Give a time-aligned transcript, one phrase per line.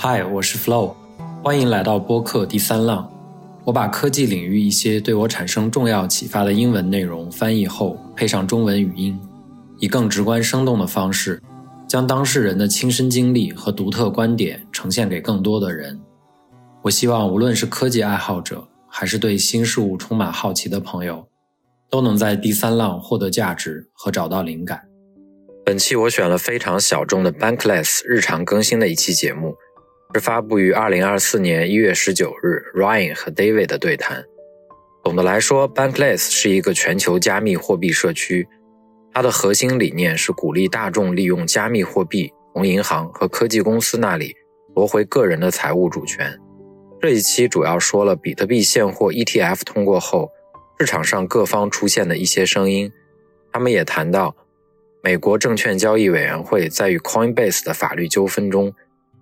[0.00, 0.94] 嗨，我是 Flow，
[1.42, 3.12] 欢迎来到播客第三浪。
[3.64, 9.18] 我把科技领域一些对我产生重要启发的英文内容翻译后，配上中文语音，
[9.80, 11.42] 以更直观生动的方式，
[11.88, 16.00] 将当事人的亲身经历和独特观点呈现给更多的人。
[16.82, 21.26] 我希望无论是科技爱好者，还是对新事物充满好奇的朋友，
[21.90, 24.80] 都能在第三浪获得价值和找到灵感。
[25.66, 29.56] 本期我选了非常小众的 Bankless 日常更新的一期节目。
[30.14, 34.24] 是发布于二零二四年一月十九日，Ryan 和 David 的对谈。
[35.04, 38.48] 总的来说，Bankless 是一个全球加密货币社区，
[39.12, 44.34] 它的核心理念是鼓励大众利用加密货币从银行和科技公司那里
[44.74, 46.34] 夺回个人的财务主权。
[47.02, 50.30] 这一期主要说了比特币现货 ETF 通过后，
[50.80, 52.90] 市场上各方出现的一些声音。
[53.52, 54.34] 他们也谈到，
[55.02, 58.72] 美国证券交易委员会在与 Coinbase 的法律纠纷中。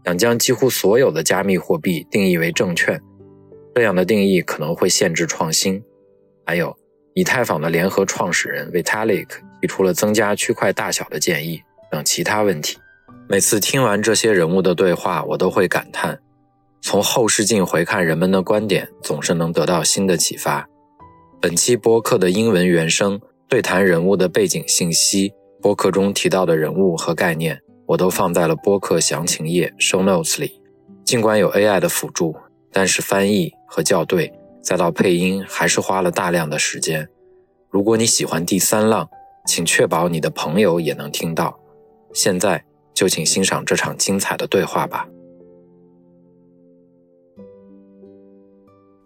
[0.07, 3.03] 想将几乎所有的加密货币定义为证券，
[3.75, 5.83] 这样的定义可能会限制创新。
[6.47, 6.73] 还有，
[7.15, 9.27] 以太坊的联合创始人 Vitalik
[9.61, 12.79] 提出了增加区块大小的建议等其他问题。
[13.29, 16.17] 每次听完这些人物的对话，我都会感叹：
[16.81, 20.69] 从后视镜回看人们的观点，总是能得到新的启发。
[21.41, 27.61] 本期播客的英文原声对谈人物的背景信息，播客中提到的人物和概念。
[27.87, 30.61] 我都放在了播客详情页 show notes 里。
[31.05, 32.35] 尽管有 AI 的辅助，
[32.73, 37.09] 但是翻译和校对，再到配音，还是花了大量的时间。
[37.71, 39.09] 如果你喜欢第三浪，
[39.47, 41.59] 请确保你的朋友也能听到。
[42.13, 45.07] 现在就请欣赏这场精彩的对话吧。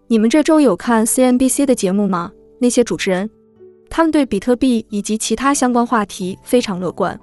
[0.06, 2.32] 你们这周有看 CNBC 的节目吗？
[2.58, 3.30] 那些主持人，
[3.88, 7.18] 他们对比特币以及其他相关话题非常乐观。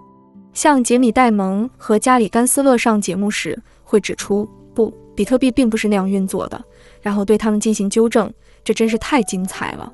[0.57, 6.59] 像杰米·戴蒙和加里·甘斯勒上节目时会指出，不，比特币并不是那样运作的，
[7.00, 9.94] 然后对他们进行纠正，这真是太精彩了。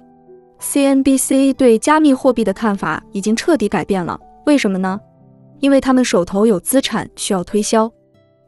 [0.61, 4.97] CNBC 对加密货币的看法已经彻底改变了，为什么呢？
[5.59, 7.91] 因为他们手头有资产需要推销。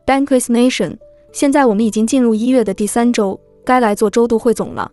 [0.05, 0.95] Bankless Nation，
[1.33, 4.89] 现在我们已经进入一月的第三周，该来做周度汇总了。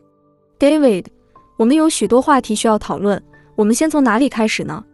[0.59, 1.05] David，
[1.57, 3.23] 我们有许多话题需要讨论，
[3.55, 4.85] 我们先从哪里开始呢？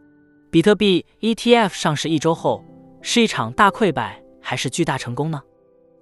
[0.50, 2.64] 比特币 ETF 上市一周后，
[3.02, 5.42] 是一场大溃败还是巨大成功呢？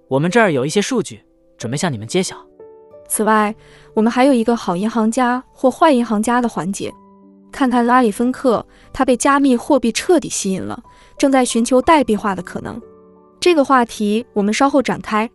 [0.07, 1.21] 我们这儿有一些数据，
[1.57, 2.37] 准备向你们揭晓。
[3.09, 3.53] 此外，
[3.93, 6.93] 我们还有一个好银行家或坏银行家的环节，
[7.51, 10.81] 看看拉里·芬克，他被加密货币彻底吸引了，
[11.17, 12.81] 正在寻求代币化的可能。
[13.41, 15.29] 这个话题我们稍后展开。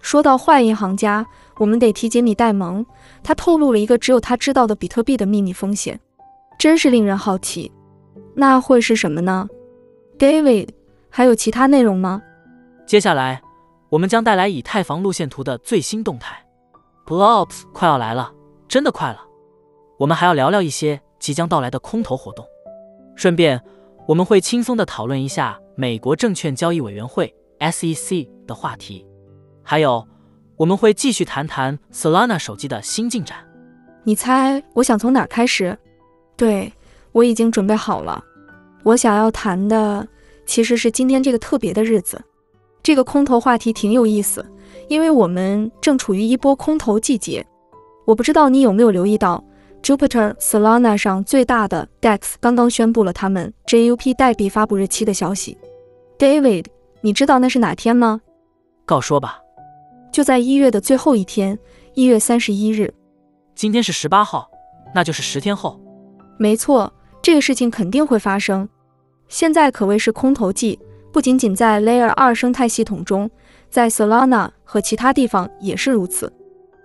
[0.00, 2.84] 说到坏银行家，我们得提杰米·戴蒙，
[3.22, 5.98] 他透露了一个只有他知道的比特币的秘密风险，
[6.58, 7.72] 真是令人好奇。
[8.40, 9.46] 那会是什么呢
[10.18, 10.70] ，David？
[11.10, 12.22] 还有其他内容吗？
[12.86, 13.42] 接下来
[13.90, 16.42] 我们将带来以太坊路线图的最新动态
[17.04, 18.32] ，Blobs 快要来了，
[18.66, 19.20] 真的快了。
[19.98, 22.42] 我们还要聊聊一些即将到来的空投活动，
[23.14, 23.60] 顺便
[24.08, 29.06] 我们会轻松的讨论一下美国证券交易委员会 SEC 的话题，
[29.62, 30.08] 还有
[30.56, 33.36] 我们会继续谈谈 Solana 手机的新进展。
[34.02, 35.76] 你猜我想从哪开始？
[36.38, 36.72] 对。
[37.12, 38.24] 我已经准备好了。
[38.82, 40.06] 我想要谈的
[40.46, 42.20] 其实是今天这个特别的日子。
[42.82, 44.44] 这个空头话题挺有意思，
[44.88, 47.46] 因为我们正处于一波空头季节。
[48.06, 49.44] 我不知道你有没有留意到
[49.82, 55.58] ，Jupiter Solana 上最大的 DEX 刚刚宣布了他们 JUP 代币发布日期的消息。
[56.18, 56.64] David，
[57.02, 58.22] 你知道那是哪天吗？
[58.86, 59.38] 告说吧。
[60.10, 61.56] 就在一月的最后一天，
[61.94, 62.92] 一月三十一日。
[63.54, 64.50] 今天是十八号，
[64.94, 65.78] 那就是十天后。
[66.38, 66.92] 没错。
[67.22, 68.68] 这个事情肯定会发生。
[69.28, 70.78] 现在可谓是空头季，
[71.12, 73.30] 不仅仅在 Layer 二生态系统中，
[73.68, 76.32] 在 Solana 和其他地方也是如此。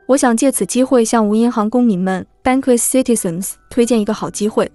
[0.07, 4.71] 我想借此机会向无银行公民们 （Bankless Citizens） 推荐一个好机会。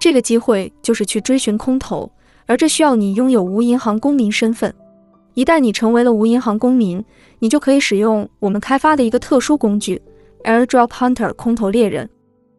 [0.00, 2.10] 这个机会就是去追寻空投，
[2.46, 4.74] 而这需要你拥有无银行公民身份。
[5.34, 7.04] 一旦你成为了无银行公民，
[7.38, 10.02] 你就可以使用我们开发的一个特殊工具
[10.42, 12.10] ——Airdrop Hunter 空投猎人。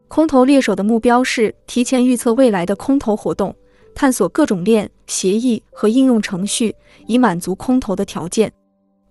[0.07, 3.56] 空投猎手的目标是提前预测未来的空投活动，
[3.94, 6.75] 探索各种链协议和应用程序，
[7.07, 8.52] 以满足空投的条件。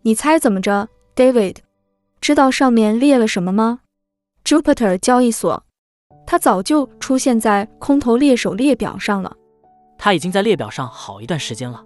[0.03, 1.57] 你猜怎么着，David？
[2.21, 3.81] 知道上面列了什么吗
[4.45, 5.63] ？Jupiter 交易所，
[6.27, 9.37] 它早就出现在空投猎手列表上了。
[9.99, 11.85] 它已经在列表上好一段时间了。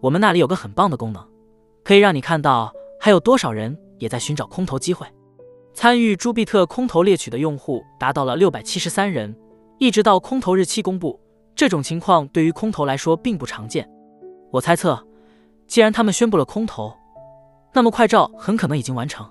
[0.00, 1.26] 我们那里有个很棒的功能，
[1.84, 5.06] 可以让你看到还有多少人也在寻找空投机会。
[5.76, 9.36] 参与朱庇特空投猎取的用户达到了六百七十三人，
[9.78, 11.20] 一直到空投日期公布，
[11.54, 13.86] 这种情况对于空投来说并不常见。
[14.50, 15.06] 我猜测，
[15.66, 16.90] 既然他们宣布了空投，
[17.74, 19.30] 那么快照很可能已经完成。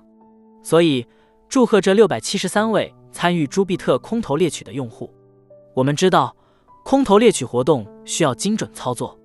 [0.62, 1.04] 所以，
[1.48, 5.12] 祝贺这六百七十三位参与朱庇特空投猎取的用户。
[5.74, 6.32] 我们知道，
[6.84, 9.18] 空投猎取活动需要精准操作。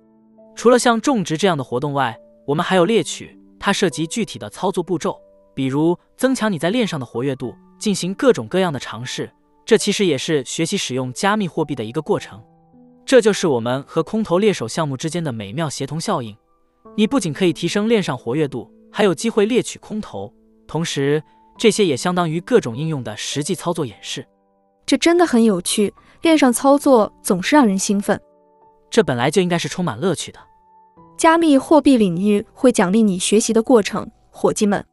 [0.56, 2.18] 除了像种植这样的活动外，
[2.48, 5.16] 我们还有猎取，它涉及具体的操作步骤，
[5.54, 9.30] 比如增强你在链上的活跃度，进行各种各样的尝试。
[9.64, 12.42] 这其实也是学习使用加密货币的一个过程。
[13.04, 16.36] 这就是我们和空投猎手项目之间的美妙协同效应。
[16.96, 20.32] 你不仅可以提升链上活跃度，还有机会猎取空投，
[20.66, 21.22] 同时
[21.56, 24.26] 这些也相当于各种应用的实际操作演示。
[24.84, 28.20] 这真的很有趣，链上操作总是让人兴奋。
[28.90, 30.40] 这本来就应该是充满乐趣的。
[31.16, 34.84] 加密货币领域会奖励你学习的过程，伙计们。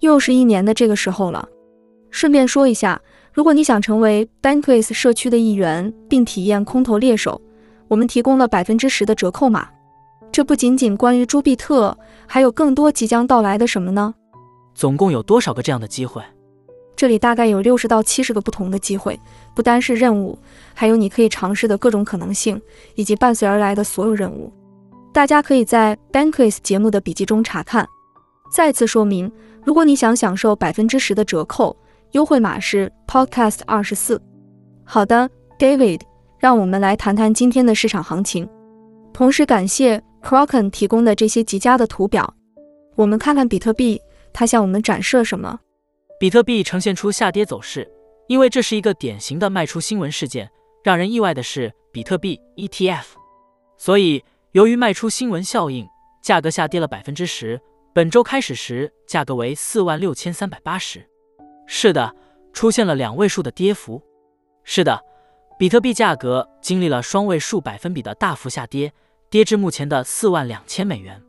[0.00, 1.48] 又是一年的这个时候了。
[2.10, 3.00] 顺便说一下，
[3.32, 7.40] 如果你想成为 Bankless 社区的一员，并体验空投猎手，
[7.88, 9.68] 我们提供了百分之十的折扣码。
[10.32, 11.96] 这不仅仅关于朱比特，
[12.26, 14.14] 还有更多即将到来的什么呢？
[14.74, 16.22] 总共有多少个这样的机会？
[16.94, 19.18] 这里大概有六十到七十个不同的机会，
[19.54, 20.38] 不单是任务，
[20.72, 22.60] 还有你可以尝试的各种可能性，
[22.94, 24.50] 以及伴随而来的所有任务。
[25.12, 27.86] 大家可以在 Bankless 节目的笔记中查看。
[28.50, 29.30] 再次说明，
[29.64, 31.76] 如果你想享受百分之十的折扣，
[32.12, 34.20] 优惠码是 Podcast 二十四。
[34.84, 35.28] 好的
[35.58, 36.00] ，David，
[36.38, 38.48] 让我们来谈谈今天的市场行情，
[39.12, 42.34] 同时感谢 Kraken 提供的这些极佳的图表。
[42.94, 44.00] 我们看看比特币，
[44.32, 45.58] 它向我们展示了什么？
[46.18, 47.86] 比特币呈现出下跌走势，
[48.28, 50.48] 因为这是一个典型的卖出新闻事件。
[50.82, 53.04] 让人意外的是，比特币 ETF，
[53.76, 54.22] 所以
[54.52, 55.84] 由于卖出新闻效应，
[56.22, 57.60] 价格下跌了百分之十。
[57.96, 61.08] 本周开始时，价格为四万六千三百八十。
[61.66, 62.14] 是的，
[62.52, 64.02] 出现了两位数的跌幅。
[64.64, 65.02] 是的，
[65.58, 68.92] 比特币价格经历了双位数百分比的大幅下跌，
[69.30, 71.22] 跌至目前的四万两千美元。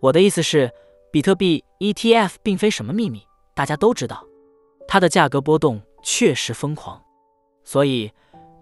[0.00, 0.72] 我的意思是，
[1.12, 3.20] 比特币 ETF 并非什么秘密。
[3.54, 4.24] 大家都知道，
[4.86, 7.04] 它的价格波动确实疯狂，
[7.64, 8.10] 所以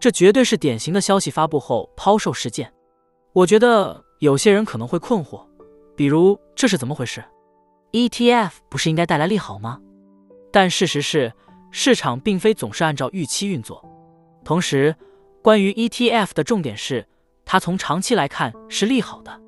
[0.00, 2.74] 这绝对是典型的消息发布后抛售事件。
[3.32, 5.46] 我觉得有些人可能会困惑，
[5.94, 7.22] 比如这是怎么回事
[7.92, 9.80] ？ETF 不是应该带来利好吗？
[10.52, 11.32] 但事实是，
[11.70, 13.84] 市场并非总是按照预期运作。
[14.44, 14.94] 同时，
[15.42, 17.06] 关于 ETF 的重点是，
[17.44, 19.40] 它从长期来看是利好的，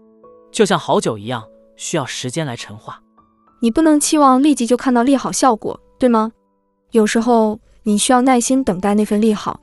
[0.51, 3.03] 就像好酒一样，需要时间来陈化。
[3.61, 6.33] 你不能期望立即就看到利好效果，对吗？
[6.93, 9.61] 有时候你需要耐心等待那份利好。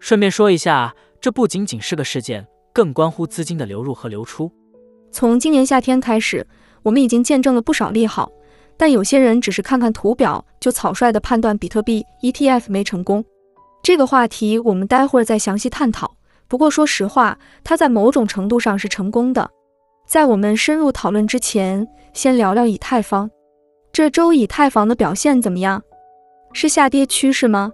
[0.00, 4.50] 顺便说一下，这不仅仅是个事件，更关乎资金的流入和流出。
[5.10, 6.46] 从今年夏天开始，
[6.88, 8.32] 我们已经见证了不少利好，
[8.78, 13.22] 但有些人只是看看图表就草率地判断比特币 ETF 没成功。
[13.82, 16.16] 这个话题我们待会儿再详细探讨。
[16.48, 19.50] 不过说实话，它在某种程度上是成功的。
[20.06, 23.30] 在我们深入讨论之前，先聊聊以太坊。
[23.92, 25.82] 这周以太坊的表现怎么样？
[26.54, 27.70] 是下跌趋势吗？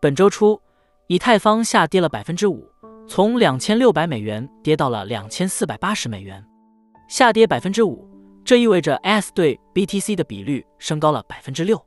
[0.00, 0.60] 本周初，
[1.06, 2.68] 以太坊下跌了百分之五，
[3.06, 6.44] 从两千六百美元跌到了两千四百八十美元。
[7.08, 8.08] 下跌百分之五，
[8.44, 11.80] 这意味着 S 对 BTC 的比率升高了百分之六。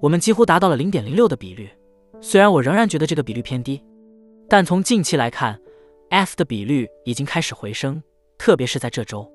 [0.00, 1.70] 我们几乎达到了零点零六的比率。
[2.20, 3.82] 虽然我仍然觉得这个比率偏低，
[4.48, 5.60] 但从近期来看
[6.10, 8.02] ，S 的比率已经开始回升。
[8.36, 9.26] 特别是在这周，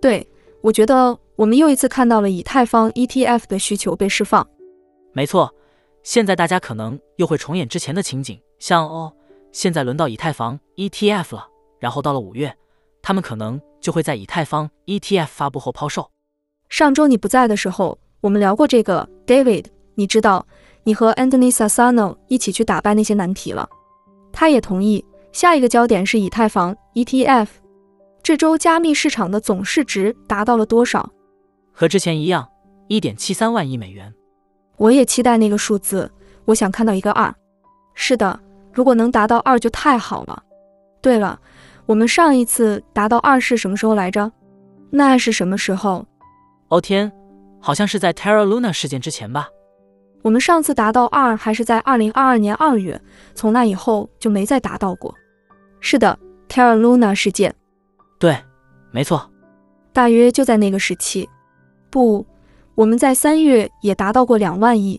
[0.00, 0.24] 对
[0.60, 4.46] 我觉得我们又一次看到了以太坊 ETF 的需求被释放。
[5.12, 5.52] 没错，
[6.02, 9.12] 现在大家可能又会重演之前的情景，像哦，
[9.50, 11.48] 现在轮到以太坊 ETF 了，
[11.80, 12.54] 然后到了五月，
[13.00, 16.10] 他们可能就会在以太坊 ETF 发布后抛售。
[16.70, 20.46] 上周你不在的时候，我们聊过这个，David，你知道
[20.84, 23.68] 你和 Anthony Sassano 一起去打败那些难题了，
[24.32, 27.48] 他也同意下一个焦点是以太坊 ETF。
[28.22, 31.10] 这周加密市场的总市值达到了多少？
[31.70, 32.48] 和之前一样，
[32.88, 34.10] 一点七三万亿美元。
[34.78, 36.10] 我也期待那个数字，
[36.46, 37.32] 我想看到一个二。
[37.92, 38.40] 是的，
[38.72, 40.42] 如果能达到二就太好了。
[41.02, 41.38] 对了，
[41.86, 44.30] 我们上一次达到二是什么时候来着？
[44.90, 46.06] 那是什么时候？
[46.68, 47.12] 哦天，
[47.60, 49.48] 好像是在 Terra Luna 事件之前吧。
[50.22, 52.98] 我们上次达到二还是在二零二二年二月，
[53.34, 55.14] 从那以后就没再达到过。
[55.80, 57.54] 是的，Terra Luna 事件。
[58.18, 58.34] 对，
[58.90, 59.30] 没错，
[59.92, 61.28] 大约就在那个时期。
[61.90, 62.26] 不，
[62.74, 64.98] 我们在三月也达到过两万亿。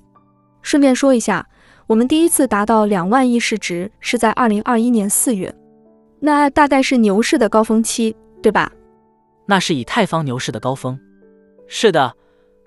[0.61, 1.47] 顺便说一下，
[1.87, 5.51] 我们第一次达到两万亿市值是在二零二一年四月，
[6.25, 8.71] 那大概是牛市的高峰期，对吧？
[9.45, 10.99] 那是以太坊牛市的高峰。
[11.67, 12.15] 是的，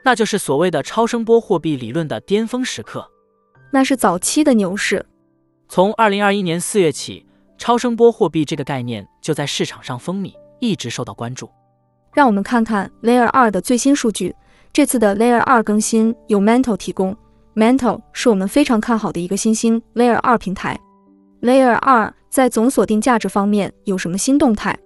[0.05, 3.11] 那就是所谓的超声波货币理论的巅峰时刻。
[3.73, 5.05] 那是早期的牛市。
[5.69, 7.27] 从二零二一年四月起。
[7.61, 11.51] 超声波货币这个概念就在市场上风靡，一直受到关注。
[12.15, 14.33] 让我们看看 Layer 二的最新数据。
[14.73, 17.17] 这次的 Layer 二更新由 Mantle 提供
[17.57, 20.79] ，Mantle 是我们非常看好的一个新兴 Layer 二平台。
[21.41, 24.77] Layer 二在总锁定价值方面有什么新动态？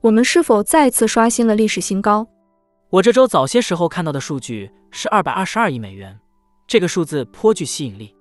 [0.00, 2.24] 我们是否再次刷新了历史新高？
[2.90, 6.16] 我这周早些时候看到的数据是二百二十二亿美元，
[6.68, 8.14] 这个数字颇具吸引力。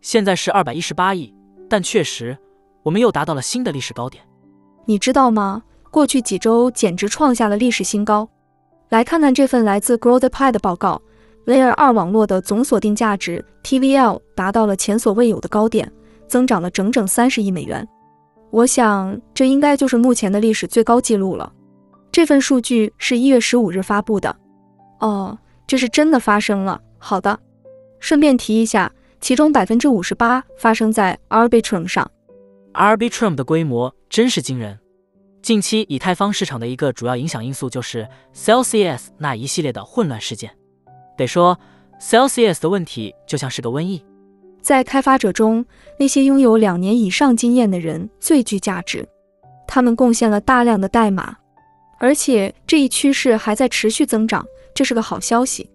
[0.00, 1.34] 现在是二百一十八亿，
[1.68, 2.38] 但确实，
[2.84, 4.22] 我们又达到了新的历史高点。
[4.84, 5.64] 你知道吗？
[5.90, 8.28] 过去几周简直创下了历史新高。
[8.90, 11.02] 来看看这份来自 Grow the Pie 的报告
[11.46, 15.92] ，Layer 二网络的总锁定价值 TVL 达到了前所未有的高点，
[16.26, 17.86] 增长了整整三十亿美元。
[18.50, 21.52] 我想，这应该就是目前的历史最高纪录了。
[22.12, 24.34] 这份数据是一月十五日发布的。
[25.00, 26.80] 哦，这是真的发生了。
[26.98, 27.38] 好的，
[28.00, 28.90] 顺便提一下，
[29.20, 32.10] 其中百分之五十八发生在 Arbitrum 上。
[32.72, 34.78] Arbitrum 的规模真是惊人。
[35.42, 40.50] 近期以太坊市场的一个主要影响因素就是 Celsius 那一系列的混乱事件。
[41.16, 41.58] 得说
[42.00, 44.04] ，Celsius 的问题就像是个瘟疫。
[44.66, 45.64] 在开发者中，
[45.96, 49.08] 那些拥有两年以上经验的人最具价值，
[49.64, 51.36] 他们贡献了大量的代码，
[52.00, 54.44] 而且这一趋势还在持续增长，
[54.74, 55.70] 这是个好消息。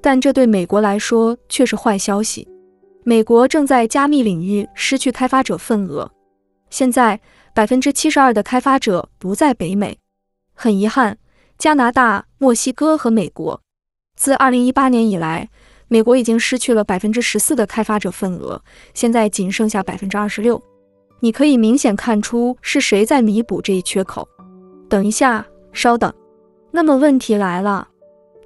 [0.00, 2.48] 但这对美国来说却是坏消息。
[3.04, 6.10] 美国正在加密领域失去开发者份额，
[6.70, 7.20] 现在
[7.52, 9.98] 百分之七十二的开发者不在北美。
[10.54, 11.18] 很遗憾，
[11.58, 13.60] 加拿大、墨西哥和美国，
[14.16, 15.50] 自二零一八年以来。
[15.92, 18.62] 美国已经失去了百分之十四的开发者份额，
[18.94, 20.62] 现在仅剩下百分之二十六。
[21.18, 24.26] 你可以明显看出是谁在弥补这一缺口。
[24.88, 26.12] 等一下，稍等。
[26.70, 27.88] 那么问题来了，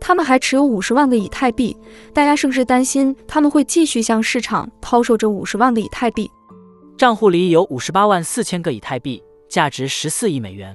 [0.00, 1.76] 他们还持有五十万个以太币，
[2.14, 6.30] 大家是不是担心他们会继续向市场抛售这五十万个以太币？
[6.96, 10.74] 账户里有五十八万四千个以太币，价值十四亿美元。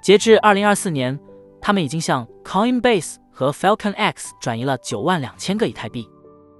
[0.00, 1.18] 截至二零二四年，
[1.60, 3.16] 他们已经向 Coinbase。
[3.38, 6.10] 和 Falcon X 转移了九万两千个以太币。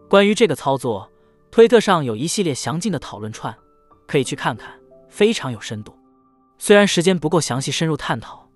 [0.09, 1.11] 关于这个操作，
[1.51, 3.53] 推特上有一系列详尽的讨论串，
[4.07, 4.73] 可以去看看，
[5.09, 5.93] 非常有深度。
[6.57, 8.49] 虽然时间不够详细深入探讨，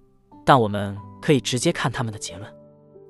[0.44, 2.48] 但我们可以直接看他们的结论。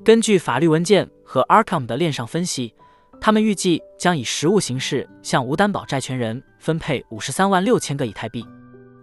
[0.03, 2.75] 根据法律文件和 Arkham 的链上分析，
[3.21, 8.43] 他们预计将以实物形式向无担保债权人分配五十三万六千个以太币。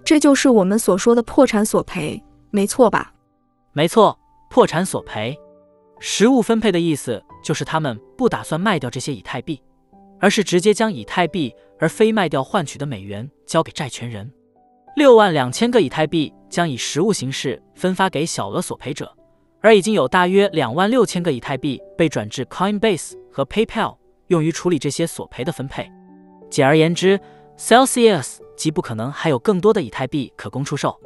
[0.03, 3.13] 这就是我们所说的破产索赔，没错吧？
[3.73, 4.17] 没错，
[4.49, 5.39] 破产索赔。
[6.00, 9.62] 实物分配的意思就是他们不打算卖掉这些以太币，
[10.20, 14.32] 而是直接将以太币而非卖掉换取的美元交给债权人。
[14.96, 19.13] 六万两千个以太币将以实物形式分发给小额索赔者，
[19.62, 25.89] 而已经有大约两万六千个以太币被转至 Coinbase 和 PayPal，用于处理这些索赔的分配。
[26.50, 27.20] 简而言之
[27.58, 31.00] ，Celsius 极不可能还有更多的以太币可供出售。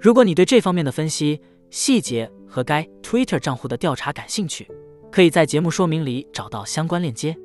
[0.00, 4.70] 如果你对这方面的分析细节，和该 Twitter 账户的调查感兴趣，
[5.10, 7.36] 可以在节目说明里找到相关链接。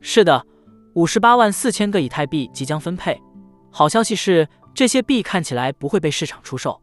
[0.00, 0.44] 是的，
[0.94, 3.20] 五十八万四千个以太币即将分配。
[3.70, 6.80] 好消息是，这些币看起来不会被市场出售。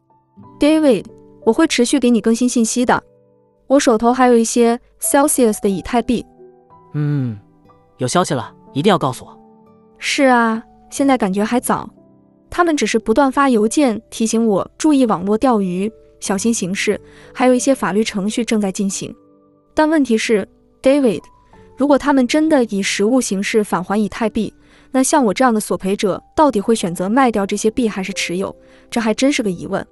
[0.60, 1.06] David，
[1.46, 3.03] 我会持续给你更新信息的。
[3.67, 6.25] 我手头还有一些 Celsius 的以太币。
[6.94, 7.38] 嗯，
[7.98, 9.38] 有消息了，一定要告诉我。
[9.98, 11.89] 是啊，现在感觉还早。
[12.50, 15.91] 他们只是不断发邮件提醒我注意网络钓鱼。
[16.19, 17.00] 小心行事，
[17.33, 19.13] 还有一些法律程序正在进行。
[19.74, 20.47] 但问题是
[20.81, 21.21] ，David，
[21.75, 24.53] 如果他们真的以实物形式返还以太币，
[24.91, 28.55] 那像我这样的索赔者到底会选择卖掉这些币还是持有？
[28.89, 29.86] 这还真是个疑问。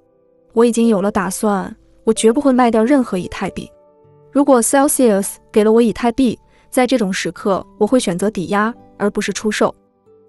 [0.54, 3.70] 我已经有了打算，我绝不会卖掉任何以太币。
[4.32, 6.40] 如果 Celsius 给了我以太币，
[6.70, 9.74] 在这种时刻，我会选择抵押而不是出售。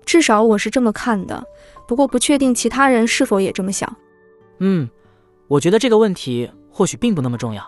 [0.05, 1.43] 至少我是这么看的，
[1.89, 3.97] 不过不确定其他人是否也这么想。
[4.59, 4.89] 嗯。
[5.49, 7.65] 我觉得这个问题或许并不那么重要，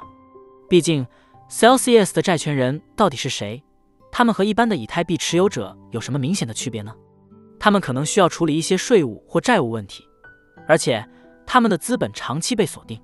[0.68, 1.06] 毕竟
[1.49, 3.62] Celsius 的债权人到底是谁？
[4.11, 6.92] 他们和一般的以太币持有者有什么明显的区别呢？
[7.61, 10.02] 他们可能需要处理一些税务或债务问题，
[10.66, 11.04] 而且
[11.47, 13.00] 他们的资本长期被锁定，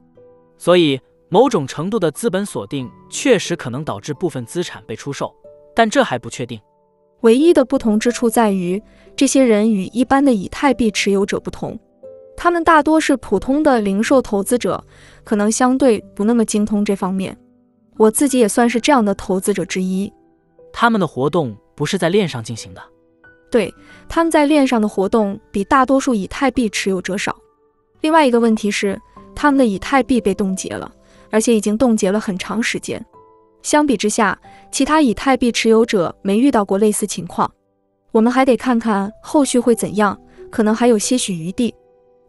[0.58, 5.34] 所以某种程度的资本锁定确实可能导致部分资产被出售，
[5.74, 6.60] 但这还不确定。
[7.20, 8.82] 唯一的不同之处在于，
[9.16, 11.78] 这些人与一般的以太币持有者不同。
[12.36, 14.82] 他们大多是普通的零售投资者，
[15.22, 17.36] 可能相对不那么精通这方面。
[17.96, 20.12] 我自己也算是这样的投资者之一。
[20.72, 22.82] 他们的活动不是在链上进行的，
[23.50, 23.72] 对，
[24.08, 27.36] 他们在链上的活动比大多数以太币持有者少。
[28.00, 29.00] 另外一个问题是，
[29.34, 30.90] 他们的以太币被冻结了，
[31.30, 33.02] 而且已经冻结了很长时间。
[33.62, 34.38] 相比之下，
[34.72, 37.50] 其他以太币持有者没遇到过类似情况。
[38.10, 41.74] 我们还得看看后续会怎样，可能还有些许余地。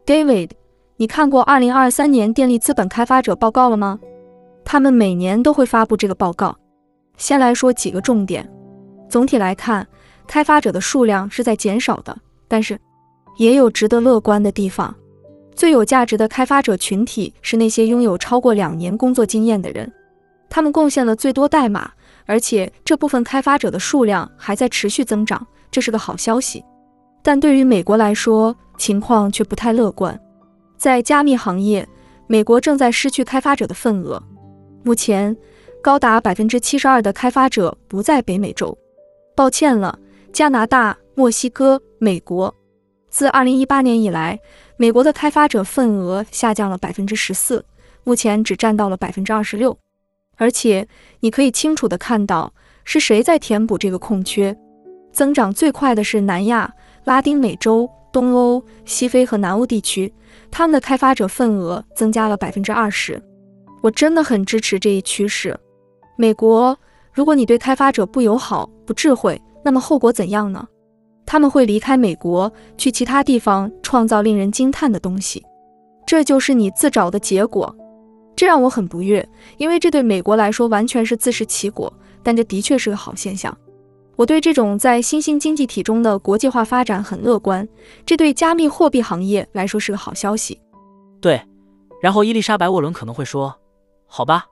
[0.05, 0.51] David，
[0.97, 4.00] 你看过二零二三年电力资本开发者报告了吗？
[4.63, 6.55] 他们每年都会发布这个报告。
[7.17, 8.47] 先来说几个重点。
[9.09, 9.88] 总体来看，
[10.27, 12.15] 开发者的数量是在减少的，
[12.47, 12.79] 但是
[13.38, 14.93] 也有值得乐观的地方。
[15.55, 19.91] 最有价值的开发者群体是那些拥有超过两年工作经验的人，
[20.50, 21.89] 他们贡献了最多代码，
[22.27, 26.63] 而且这部分开发者的数量还在持续增长，这是个好消息。
[27.24, 30.20] 但对于美国来说，情况却不太乐观。
[30.77, 31.88] 在加密行业，
[32.27, 34.22] 美国正在失去开发者的份额。
[34.84, 35.36] 目前，
[35.82, 38.77] 高达百分之七十二的开发者不在北美洲。
[39.36, 39.98] 抱歉了，
[40.32, 42.53] 加拿大、墨西哥、美国。
[43.10, 44.39] 自二零一八年以来，
[44.77, 47.63] 美国的开发者份额下降了百分之十四，
[48.03, 49.77] 目前只占到了百分之二十六。
[50.38, 50.88] 而且，
[51.22, 52.53] 你可以清楚地看到
[52.84, 54.55] 是谁在填补这个空缺。
[55.13, 56.70] 增长最快的是南亚、
[57.05, 60.13] 拉丁美洲、东欧、西非和南欧地区，
[60.50, 63.22] 他们的开发者份额增加了百分之二十。
[63.81, 65.53] 我真的很支持这一趋势。
[66.15, 66.77] 美国，
[67.12, 70.65] 如果你对开发者不友好、不智慧，那么后果怎样呢？
[71.25, 75.43] 他们会离开美国，去其他地方创造令人惊叹的东西，
[76.07, 77.75] 这就是你自找的结果。
[78.34, 81.91] 这让我很不悦，因为这对美国来说完全是自食其果。
[82.24, 83.55] 但这的确是个好现象。
[84.15, 87.67] 我对这种在新兴经济体中的国际化发展很乐观，
[88.05, 90.60] 这对加密货币行业来说是个好消息。
[91.22, 91.41] 对，
[92.01, 93.55] 然后伊丽莎白·沃伦可能会说
[94.07, 94.45] ：“好吧，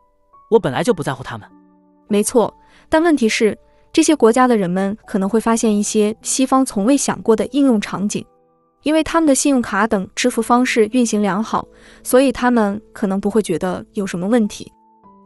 [0.49, 1.47] 我本来就不在乎他们。”
[2.07, 2.53] 没错，
[2.89, 3.57] 但问题是。
[3.93, 8.25] 这些国家的人们可能会发现一些西方从未想过的应用场景，
[8.81, 11.67] 因为他们的信用卡等支付方式运行良好，
[12.01, 14.71] 所以他们可能不会觉得有什么问题。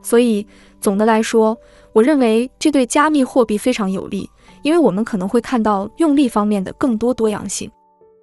[0.02, 0.46] 所以
[0.82, 1.58] 总的来说，
[1.98, 4.30] 我认为这对加密货币非常有利，
[4.62, 7.72] 因为我们可能会看到用力方面的更多多样性。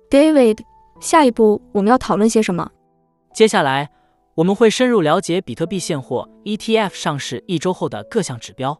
[0.09, 0.61] David，
[1.01, 2.71] 下一步我们要讨论些什么？
[3.33, 3.91] 接下来
[4.37, 8.79] 我们会深入了解比特币现货 ETF 上市一周后的各项指标。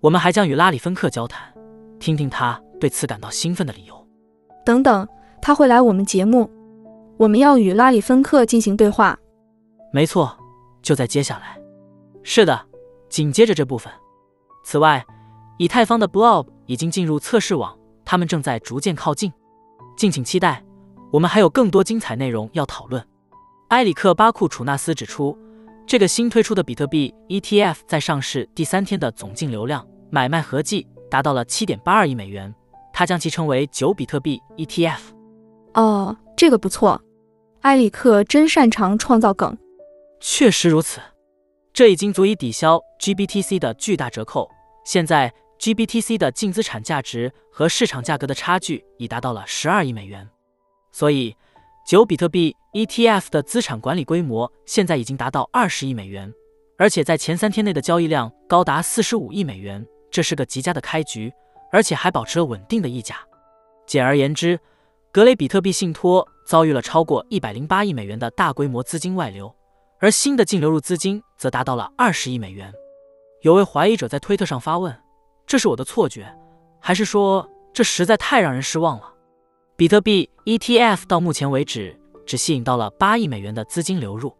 [0.00, 1.54] 我们还将与拉里·芬克交谈，
[2.00, 3.94] 听听他对此感到兴奋的理由。
[4.66, 5.06] 等等，
[5.40, 6.50] 他会来我们节目，
[7.18, 9.16] 我们要与拉里·芬克进行对话。
[9.92, 10.36] 没错，
[10.82, 11.56] 就在接下来。
[12.24, 12.60] 是的，
[13.08, 13.92] 紧接着这部分。
[14.64, 15.04] 此外，
[15.58, 19.32] 以太坊的 Blob 已经进入测试网，他们正在逐渐靠近，
[19.96, 20.64] 敬请期待。
[21.12, 23.06] 我们还有更多精彩内容要讨论。
[23.68, 25.38] 埃里克·巴库楚纳斯指出，
[25.86, 29.86] 这个新推出的比特币 ETF 在上市第三天的总净流量。
[30.10, 32.54] 买卖合计达到了七点八二亿美元，
[32.92, 35.00] 他将其称为九比特币 ETF。
[35.74, 37.00] 哦，这个不错，
[37.62, 39.56] 埃里克真擅长创造梗。
[40.20, 41.00] 确实如此，
[41.72, 44.48] 这已经足以抵消 GBTC 的巨大折扣。
[44.84, 50.28] 现在 GBTC 的净资产价值和市场价格的差距已达到了十二亿美元，
[50.92, 51.34] 所以
[51.86, 56.32] 九比特币 ETF 的资产管理规模现在已经达到二十亿美元，
[56.76, 59.84] 而且在前三天内的交易量高达四十五亿美元。
[60.10, 61.32] 这是个极佳的开局，
[61.72, 63.16] 而且还保持了稳定的溢价。
[63.84, 64.60] 简而言之，
[65.10, 69.52] 格雷比特币信托遭遇了超过一百零八亿美元的大规模资金外流，
[69.98, 72.72] 而新的净流入资金则达到了二十亿美元。
[73.44, 74.98] 有位怀疑者在推特上发问
[75.46, 76.34] ：“这是我的错觉，
[76.80, 79.12] 还是说这实在太让人失望了？”
[79.76, 84.34] 比特币 ETF 到目前为止只吸引到了八亿美元的资金流入。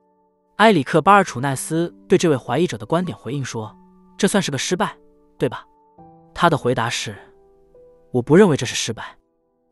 [0.57, 3.77] 埃里克·巴尔楚奈斯对这位怀疑者的观点回应说
[4.17, 4.97] ：“这算是个失败。”
[5.37, 5.67] 对吧？
[6.33, 7.15] 他的回答是
[8.11, 9.19] ：“我不认为这是失败。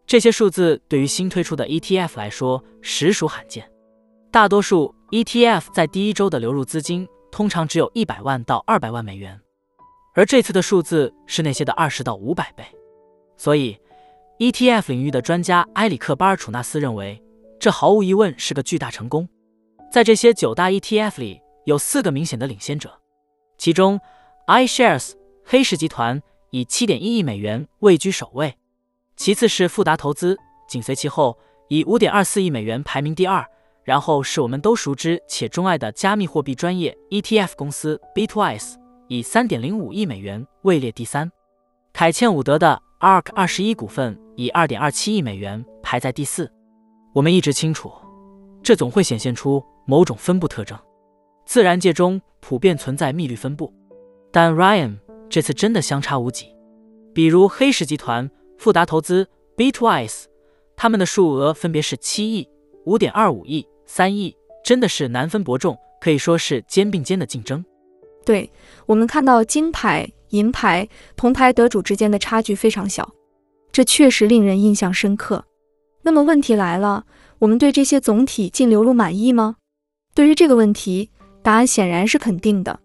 [0.07, 3.67] 这些数字对于新推出的 ETF 来说实属罕见。
[4.31, 9.41] 大多数 ETF 在第一周的流入资金通常只有一百万到二百万美元，
[10.15, 12.63] 而这次的数字是那些的二十到五百倍。
[13.39, 13.77] 所以
[14.39, 17.21] ，ETF 领域的专家埃里克·巴尔楚纳斯认为，
[17.59, 19.27] 这毫无疑问是个巨大成功。
[19.91, 23.01] 在这些九大 ETF 里，有四个明显的领先者，
[23.57, 23.99] 其中
[24.47, 25.15] iShares。
[25.45, 28.55] 黑石集团以七点一亿美元位居首位，
[29.17, 31.37] 其次是富达投资，紧随其后
[31.69, 33.45] 以五点二四亿美元排名第二，
[33.85, 38.75] 然后是我们都熟知且钟爱的加密货币专业 ETF 公司 Bitwise，
[39.09, 41.31] 以三点零五亿美元位列第三。
[41.93, 46.51] 凯茜伍德的 ARK 二十一股份以二点二七亿美元排在第四。
[47.13, 47.93] 我们一直清楚，
[48.63, 50.79] 这总会显现出某种分布特征。
[51.45, 53.73] 自然界中普遍存在密律分布，
[54.31, 54.99] 但 Ryan。
[55.29, 56.55] 这次真的相差无几，
[57.15, 60.25] 比如黑石集团、富达投资、Bitwise，
[60.77, 62.47] 他们的数额分别是七亿、
[62.85, 67.63] 五点二五亿、三亿，真的是难分伯仲，可以说是肩并肩的竞争。
[68.25, 68.51] 对
[68.87, 73.07] 我们看到金牌、银牌、铜牌得主之间的差距非常小，
[73.71, 75.45] 这确实令人印象深刻。
[76.01, 77.05] 那么问题来了，
[77.39, 79.57] 我们对这些总体净流入满意吗？
[80.15, 81.11] 对于这个问题，
[81.43, 82.81] 答案显然是肯定的。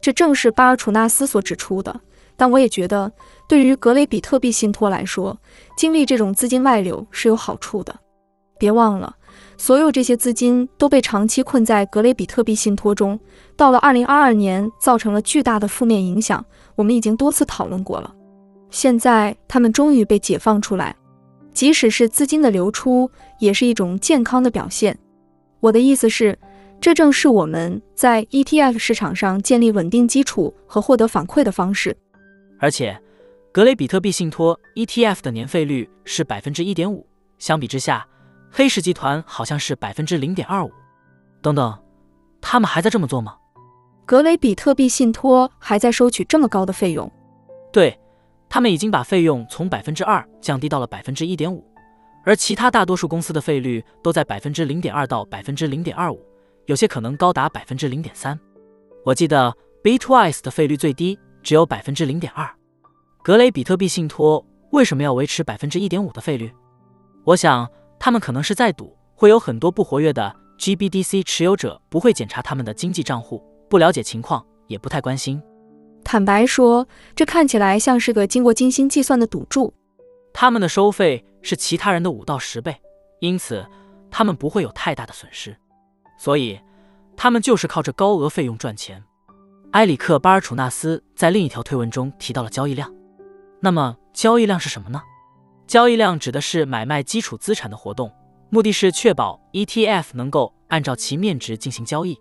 [0.00, 2.00] 这正是巴尔楚纳斯所指出的，
[2.34, 3.12] 但我也觉得，
[3.46, 5.38] 对于格雷比特币信托来说，
[5.76, 7.94] 经历这种资金外流是有好处的。
[8.58, 9.14] 别忘了，
[9.58, 13.18] 所有这些资金都被长期困在格雷比特币信托中，
[13.56, 16.44] 到了2022年，造成了巨大的负面影响。
[16.74, 18.14] 我们已经多次讨论过了。
[18.70, 20.94] 现在他们终于被解放出来，
[21.52, 24.98] 即使是资金的流出，也是一种健康的表现。
[25.60, 26.38] 我的意思是，
[26.78, 31.96] 这正是我们在 ETF 市场上建立稳定基础和获得反馈的方式。
[32.58, 33.00] 而且，
[33.52, 37.06] 格雷比特币信托 ETF 的年费率是百分之一点五，
[37.38, 38.06] 相比之下，
[38.50, 40.70] 黑石集团好像是百分之零点二五。
[41.42, 41.78] 等等，
[42.40, 43.36] 他们还在这么做吗？
[44.04, 47.10] 格雷比特币信托还在收取这么高的费用？
[47.72, 47.98] 对，
[48.48, 51.64] 他们已经把费用从百分之二降低到了百分之一点五，
[52.24, 56.20] 而其他大多数公司的费率都在百分之零点二到百分之零点二五，
[56.66, 58.38] 有些可能高达百分之零点三。
[59.04, 61.18] 我记得 Bitwise 的费率最低。
[61.42, 62.44] 只有百分之零点二，
[63.22, 66.52] 格雷比特币信托为什么要维持百分之一点五的费率？
[67.22, 75.42] 我想他们可能是在赌，会有很多不活跃的 GBDC 持有者不会检查他们的经济账户，不了解情况，也不太关心。
[76.04, 79.74] 坦白说，这看起来像是个经过精心计算的赌注。
[80.32, 82.76] 他们的收费是其他人的五到十倍，
[83.20, 83.66] 因此
[84.10, 85.56] 他们不会有太大的损失，
[86.18, 86.60] 所以
[87.16, 89.02] 他们就是靠着高额费用赚钱。
[89.72, 92.94] 埃里克·巴尔楚纳斯在另一条推文中提到了交易量。
[93.60, 95.02] 那么，交易量是什么呢？
[95.66, 98.10] 交易量指的是买卖基础资产的活动，
[98.50, 102.16] 目的是确保 ETF 能够按照其面值进行交易。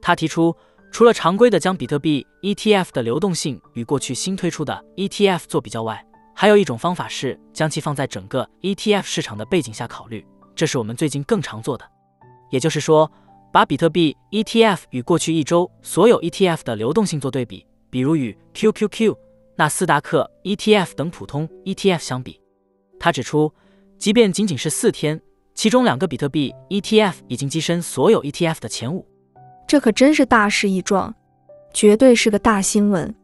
[0.00, 0.54] 他提出，
[0.90, 10.26] 除了常规的将比特币 ETF 的流动性与过去新推出的 ETF 做比较外，还有一种方法是将其放在整个 ETF 市场的背景下考虑。
[10.54, 11.84] 这是我们最近更常做的。
[12.50, 13.10] 也就是说。
[13.50, 19.16] 把比特币 ETF 与过去一周所有 ETF 的流动性做对比，比如与 QQQ、
[19.56, 22.38] 纳斯达克 ETF 等普通 ETF 相比，
[22.98, 23.52] 他指出，
[23.98, 25.20] 即便仅仅是四天，
[25.54, 29.06] 其中两个比特币 ETF 已经跻身所有 ETF 的前五，
[29.66, 31.14] 这可真是大事一桩，
[31.72, 33.14] 绝对是个大新闻。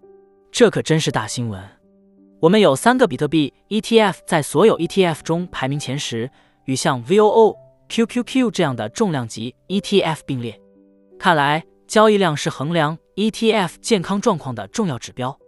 [0.51, 1.63] 这可真是大新闻。
[2.41, 6.31] 我们有三个比特币 ETF 在所有 ETF 中排名前十，
[6.65, 7.57] 与像 VOO。
[7.87, 10.59] QQQ 这样的重量级 ETF 并列，
[11.19, 15.39] 看来交易量是衡量 ETF 健康状况的重要指标。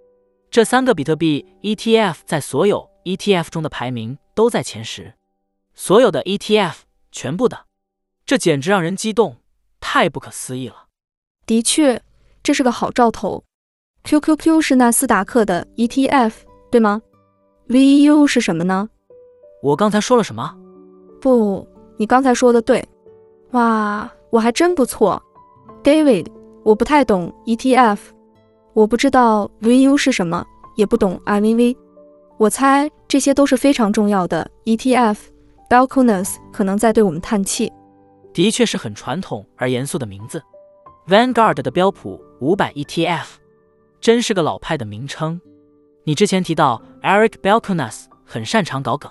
[0.50, 5.14] 这三个比特币 ETF 在所有 ETF 中的排名都在前十，
[5.76, 6.74] 所有的 ETF
[7.12, 7.66] 全部的，
[8.26, 9.36] 这简直让人激动，
[9.78, 10.86] 太不可思议了。
[11.46, 12.02] 的确，
[12.42, 13.44] 这是个好兆头。
[14.02, 16.32] QQQ 是纳斯达克的 ETF，
[16.68, 17.00] 对吗
[17.68, 18.88] ？VU 是什么呢？
[19.62, 20.56] 我刚才说了什么？
[21.20, 21.64] 不。
[21.98, 22.84] 你刚才说的对，
[23.52, 25.22] 哇，我还真不错
[25.84, 26.26] ，David。
[26.64, 27.98] 我不太懂 ETF，
[28.74, 31.76] 我不知道 VU 是什么，也不懂 IVV。
[32.38, 35.16] 我猜这些都是非常重要的 ETF。
[35.70, 37.72] Balcones 可能在对我们叹气。
[38.32, 40.42] 的确是很传统而严肃的名字
[41.08, 43.26] ，Vanguard 的标普五百 ETF，
[44.00, 45.40] 真是个老派的名称。
[46.04, 49.10] 你之前提到 Eric Balcones 很擅长搞梗，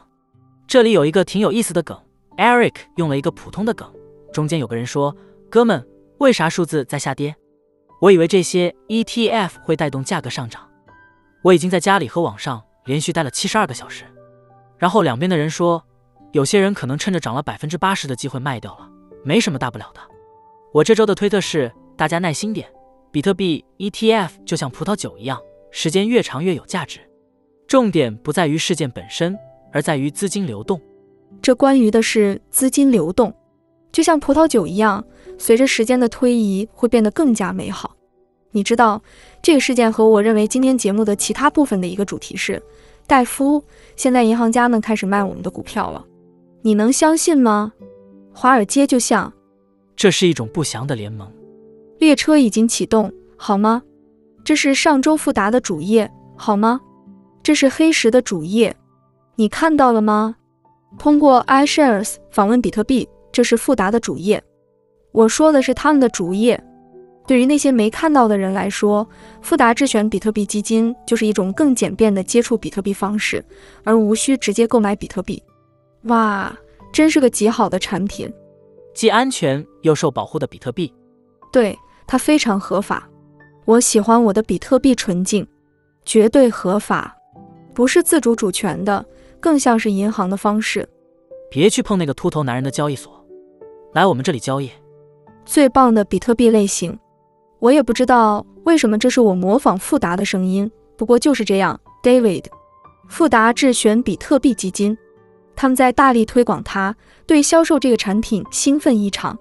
[0.68, 2.00] 这里有一个挺有意思的梗。
[2.38, 3.92] Eric 用了一个普通的梗，
[4.32, 5.16] 中间有个人说
[5.50, 5.86] ：“哥们，
[6.20, 7.36] 为啥数字在下跌？”
[8.00, 10.70] 我以为这些 ETF 会带动价格上涨。
[11.44, 14.06] 我已经在家里和网上连续待了七十二个小时。
[14.78, 15.84] 然后两边的人说，
[16.32, 18.90] 有些人可能趁着涨了百分之八十的机会卖掉了，
[19.24, 20.02] 没什么大不了的。
[20.74, 22.68] 我这周的推特是：大家耐心点，
[23.12, 25.40] 比特币 ETF 就像葡萄酒一样，
[25.72, 27.00] 时间越长越有价值。
[27.68, 29.38] 重点不在于事件本身，
[29.72, 30.80] 而在于资金流动。
[31.42, 33.34] 这关于的是资金流动，
[33.92, 35.04] 就像葡萄酒一样，
[35.38, 37.95] 随着时间的推移会变得更加美好。
[38.56, 39.02] 你知道，
[39.42, 42.64] 这个事件和我认为今天节目的其他部分的一个主题是：
[43.06, 43.62] 戴夫，
[43.98, 46.06] 现在银行家们开始卖我们的股票了，
[46.62, 47.74] 你能相信吗？
[48.34, 49.34] 华尔街就像，
[49.94, 51.30] 这是一种不祥的联盟，
[52.00, 53.84] 列车已经启动，好吗？
[54.46, 56.80] 这是上周富达的主页，好吗？
[57.44, 58.74] 这是黑石的主页，
[59.36, 60.38] 你看到了吗？
[60.98, 64.42] 通过 iShares 访问比特币，这是富达的主页。
[65.12, 66.64] 我说的是他们的主页。
[67.28, 69.08] 对于那些没看到的人来说，
[69.42, 73.44] 富达智选比特币基金就是一种更简便的接触比特币方式，
[73.84, 75.42] 而无需直接购买比特币。
[76.04, 76.56] 哇，
[76.94, 78.32] 真是个极好的产品，
[78.94, 80.94] 既安全又受保护的比特币。
[81.52, 83.10] 对，它非常合法。
[83.66, 85.48] 我喜欢我的比特币纯净，
[86.06, 87.16] 绝对合法，
[87.74, 89.04] 不是自主主权的。
[89.40, 90.88] 更像是银行的方式，
[91.52, 93.24] 别去碰那个秃头男人的交易所，
[93.94, 94.72] 来我们这里交易。
[95.46, 96.98] 最棒的比特币类型，
[97.66, 102.46] 我也不知道为什么这是我模仿富达的声音，不过就是这样，David。
[103.08, 104.96] 富达智选比特币基金，
[105.56, 109.36] 他们在大力推广它，对销售这个产品兴奋异常。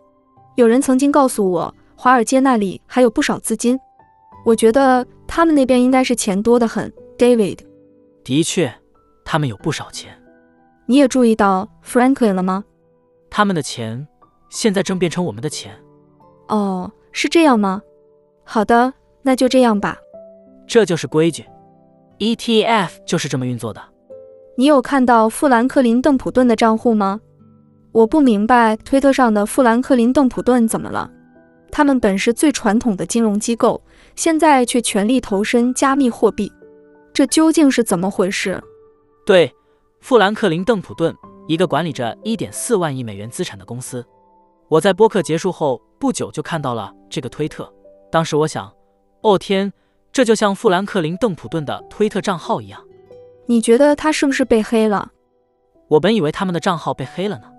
[0.54, 3.78] 有人曾经告诉我，华尔街那里还有不少资金。
[4.46, 7.58] 我觉得他们那边应该是钱多得很，David。
[8.24, 8.74] 的确，
[9.22, 10.18] 他们有不少钱。
[10.87, 12.64] 你也注意到 Franklin 了吗？
[13.28, 14.08] 他们的钱
[14.48, 15.74] 现在正变成我们的钱。
[16.48, 17.82] 哦，是这样吗？
[18.44, 19.98] 好的，那就这样吧。
[20.66, 21.44] 这就是规矩
[22.18, 23.83] ，ETF 就是这么运作的。
[24.57, 27.20] 你有看到富兰克林·邓普顿的账户吗？
[27.92, 31.11] 我不明白推特上的富兰克林·邓普顿怎么了。
[31.70, 33.83] 他们本是最传统的金融机构，
[34.14, 36.52] 现在却全力投身加密货币，
[37.12, 38.62] 这究竟是怎么回事？
[39.26, 39.52] 对，
[40.00, 41.12] 富兰克林·邓普顿，
[41.48, 44.04] 一个管理着1.4万亿美元资产的公司。
[44.68, 47.72] 我在播客结束后不久就看到了这个推特，
[48.14, 48.72] 当时我想，
[49.22, 49.72] 哦天，
[50.12, 52.81] 这就像富兰克林·邓普顿的推特账号一样。
[53.46, 55.11] 你觉得他是不是被黑了？
[55.88, 57.50] 我本以为他们的账号被黑了呢，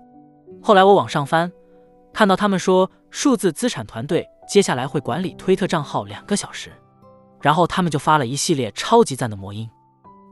[0.62, 1.52] 后来我往上翻。
[2.14, 6.72] 看到他们说数字资产团队接下来会管理推特账号两个小时，
[7.42, 9.68] 然后他们就发了一系列超级赞的魔音，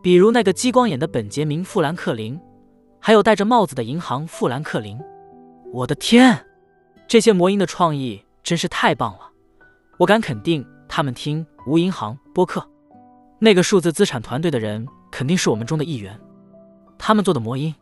[0.02, 2.40] 比如那个激光眼的本杰明·富兰克林，
[2.98, 4.98] 还有戴着帽子的银行富兰克林。
[5.70, 6.46] 我的天，
[7.06, 9.32] 这些魔音的创意真是太棒了！
[9.98, 12.66] 我敢肯定，他们听无银行播客，
[13.38, 16.18] 那个数字资产团队的人肯定是我们中的一员。
[16.98, 17.74] 他们做的魔音，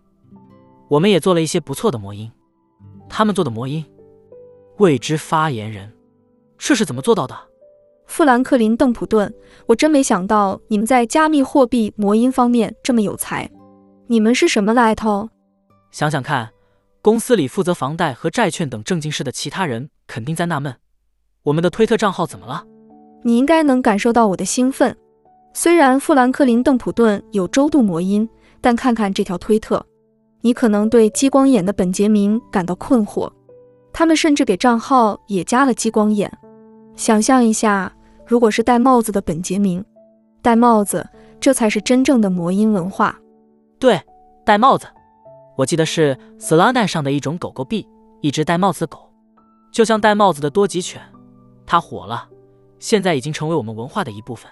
[0.89, 2.31] 我们也做了一些不错的魔音。
[3.09, 3.85] 他们做的魔音。
[4.79, 5.93] 未知发言人，
[6.59, 7.37] 这是怎么做到的？
[8.07, 9.33] 富兰克林·邓普顿，
[9.67, 13.49] 我真没想到你们在加密货币魔音方面这么有才。
[14.09, 15.29] 你们是什么来头？
[15.91, 16.51] 想想看，
[17.01, 20.75] 公司里负责房贷和债券等正经事的其他人肯定在纳闷：
[21.45, 22.65] 我们的推特账号怎么了？
[23.23, 24.97] 你应该能感受到我的兴奋。
[25.53, 28.29] 虽然富兰克林·邓普顿有周度魔音，
[28.61, 29.85] 但看看这条推特，
[30.41, 33.31] 你可能对激光眼的本杰明感到困惑。
[33.93, 36.33] 他们甚至给账号也加了激光眼。
[36.95, 37.93] 想象一下，
[38.25, 39.85] 如果是戴帽子的本杰明，
[40.41, 41.07] 戴帽子，
[41.41, 43.19] 这才是真正的魔音文化。
[43.81, 44.01] 对，
[44.45, 44.87] 戴帽子。
[45.57, 47.87] 我记得是 Solana 上的一种狗狗币，
[48.21, 49.11] 一只戴帽子的狗，
[49.73, 51.03] 就像戴帽子的多吉犬。
[51.67, 52.29] 它火了，
[52.79, 54.51] 现在已经成为我们文化的一部分。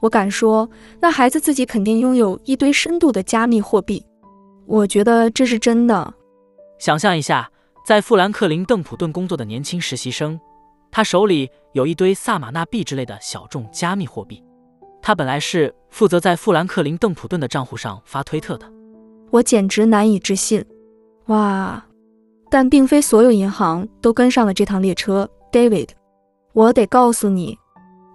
[0.00, 0.68] 我敢说，
[1.00, 4.04] 那孩子自己肯定拥有一堆深度的加密货币。
[4.66, 6.14] 我觉得这是真的。
[6.78, 7.50] 想象一下。
[7.86, 10.38] 在富兰克林·邓普顿工作的年轻实习生，
[10.90, 14.44] 他手里有一堆萨马纳币之类的小众加密货币。
[15.00, 18.70] 他本来是负责在富兰克林·邓普顿的账户上发推特的。
[19.30, 20.62] 我简直难以置信！
[21.28, 21.82] 哇！
[22.50, 25.88] 但并非所有银行都跟上了这趟列车，David。
[26.58, 27.56] 我得告诉你，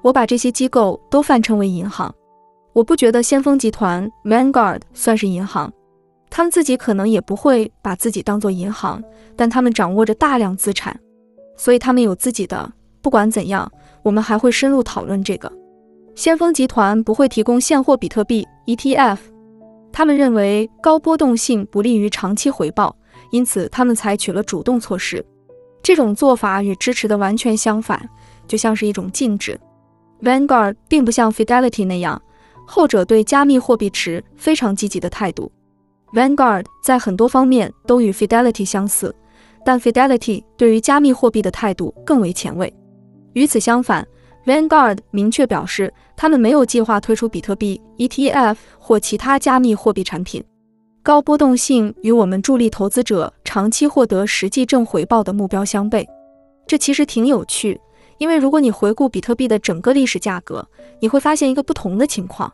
[0.01, 2.13] 我把这些机构都泛称为银行。
[2.73, 5.71] 我不觉得先锋集团 Vanguard 算是银行。
[6.29, 9.01] 他们自己可能也不会把自己当做银行，
[9.37, 10.99] 但他们掌握着大量资产，
[11.55, 12.69] 所以他们有自己的。
[13.01, 15.49] 不管怎样，我们还会深入讨论这个。
[16.13, 19.19] 先锋集团不会提供现货比特币 ETF，
[19.93, 22.93] 他们认为高波动性不利于长期回报，
[23.31, 25.25] 因此他们采取了主动措施。
[25.81, 28.09] 这种做法与支持的完全相反，
[28.47, 29.59] 就像是一种禁止。
[30.21, 32.21] Vanguard 并不像 Fidelity 那样，
[32.65, 35.51] 后者对加密货币持非常积极的态度。
[36.13, 39.13] Vanguard 在很多方面都与 Fidelity 相似，
[39.65, 42.71] 但 Fidelity 对于加密货币的态度更为前卫。
[43.33, 44.07] 与此相反
[44.45, 50.43] ，Vanguard 明确表示，他们没有计划推出比特币 ETF 或其他加密货币产品。
[51.01, 56.05] 高波动性与我们助力投资者长期获得实际正回报的目标相悖。
[56.65, 57.81] 这其实挺有趣，
[58.17, 60.67] 因为如果你回顾比特币的整个历史价格，
[60.99, 62.51] 你会发现一个不同的情况。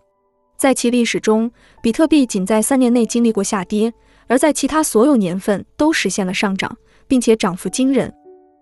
[0.58, 3.94] 在其历史中，比特币仅在三年内经历过下跌，
[4.28, 8.14] 而在其他所有年份都实现了上涨，并且涨幅惊人。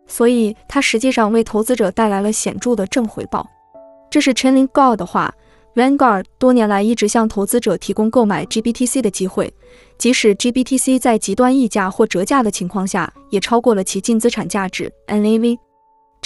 [0.05, 3.45] 所以，它实际上为投资者带来了显著的正回报。
[4.09, 5.33] 这是 Chainlink God 的话。
[5.75, 9.53] Vanguard 多年来一直向投资者提供购买 GBTC 的机会，
[9.99, 15.59] 即使 GBTC 在极端溢价或折价的情况下，也超过了其净资产价值 NAV。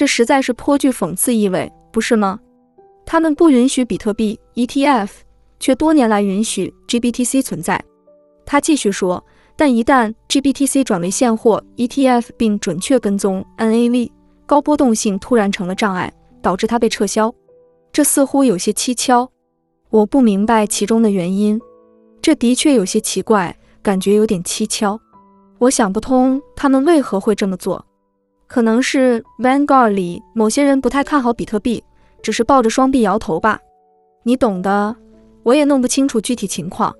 [0.02, 2.40] 这实在是颇具讽刺意味，不是吗？
[3.06, 5.10] 他们不允许比特币 ETF。
[5.60, 7.80] 却多年来允许 GBTC 存在。
[8.44, 9.24] 他继续说，
[9.56, 14.10] 但一旦 GBTC 转为现货 ETF 并准确跟踪 NAV，
[14.48, 16.12] 高波动性突然成了障碍，
[16.42, 17.32] 导致它被撤销。
[17.94, 19.30] 这似乎有些蹊跷，
[19.92, 21.62] 我不明白其中的原因。
[22.24, 25.00] 这的确有些奇怪，感觉有点蹊跷。
[25.60, 27.86] 我想不通他们为何会这么做。
[28.52, 31.82] 可能是 Vanguard 里某些人不太看好比特币，
[32.22, 33.58] 只是抱着双臂摇头吧。
[34.24, 34.94] 你懂的，
[35.44, 36.94] 我也弄不清楚具体情况。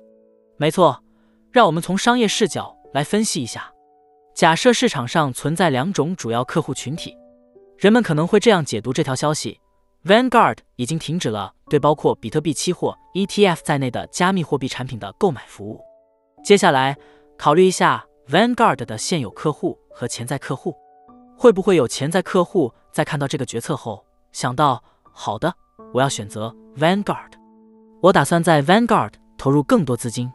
[0.56, 1.04] 没错，
[1.50, 3.70] 让我们从商业视角来分析一下。
[4.34, 7.14] 假设市场上存在两种主要客户群体，
[7.76, 9.60] 人们可能会这样解读这条消息
[10.06, 15.82] ：Vanguard 已经停止了对包括比特币期货 ETF 在内的加密货币产品的购买服务。
[16.42, 16.96] 接下来，
[17.36, 20.74] 考虑一下 Vanguard 的现有客户和潜在客户，
[21.36, 25.52] 会不会有潜在客户在看到这个决策后想到：好的，
[25.92, 27.32] 我要选择 Vanguard，
[28.00, 30.30] 我打算在 Vanguard 投入更多资金。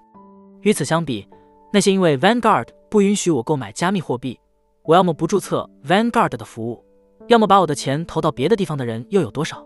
[0.62, 1.28] 与此相比，
[1.72, 4.40] 那些因为 Vanguard 不允许我购买加密货币，
[4.84, 6.84] 我要么不注册 Vanguard 的服务，
[7.28, 9.66] 要么把我的钱投到别的地方的人又有多少？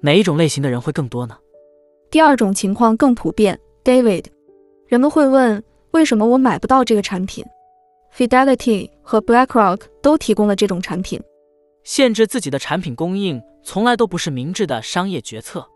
[0.00, 1.36] 哪一种类型的人会更多呢？
[2.10, 4.26] 第二种情况更普遍，David。
[4.86, 7.44] 人们会问，为什么我买不到这个产品
[8.14, 11.20] ？Fidelity 和 BlackRock 都提供了这种产品。
[11.84, 15.66] 限制自己的产品供应，从来都不是明智的商业决策。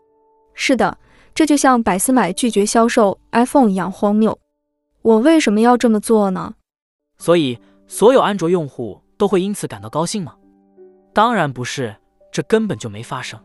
[0.53, 0.97] 是的，
[1.33, 4.37] 这就像百思买拒绝销售 iPhone 一样荒谬。
[5.01, 6.53] 我为什么要这么做呢？
[7.17, 10.35] 所以，所有安卓用户都会因此感到高兴吗？
[11.13, 11.95] 当然不是，
[12.31, 13.39] 这根本就没发生。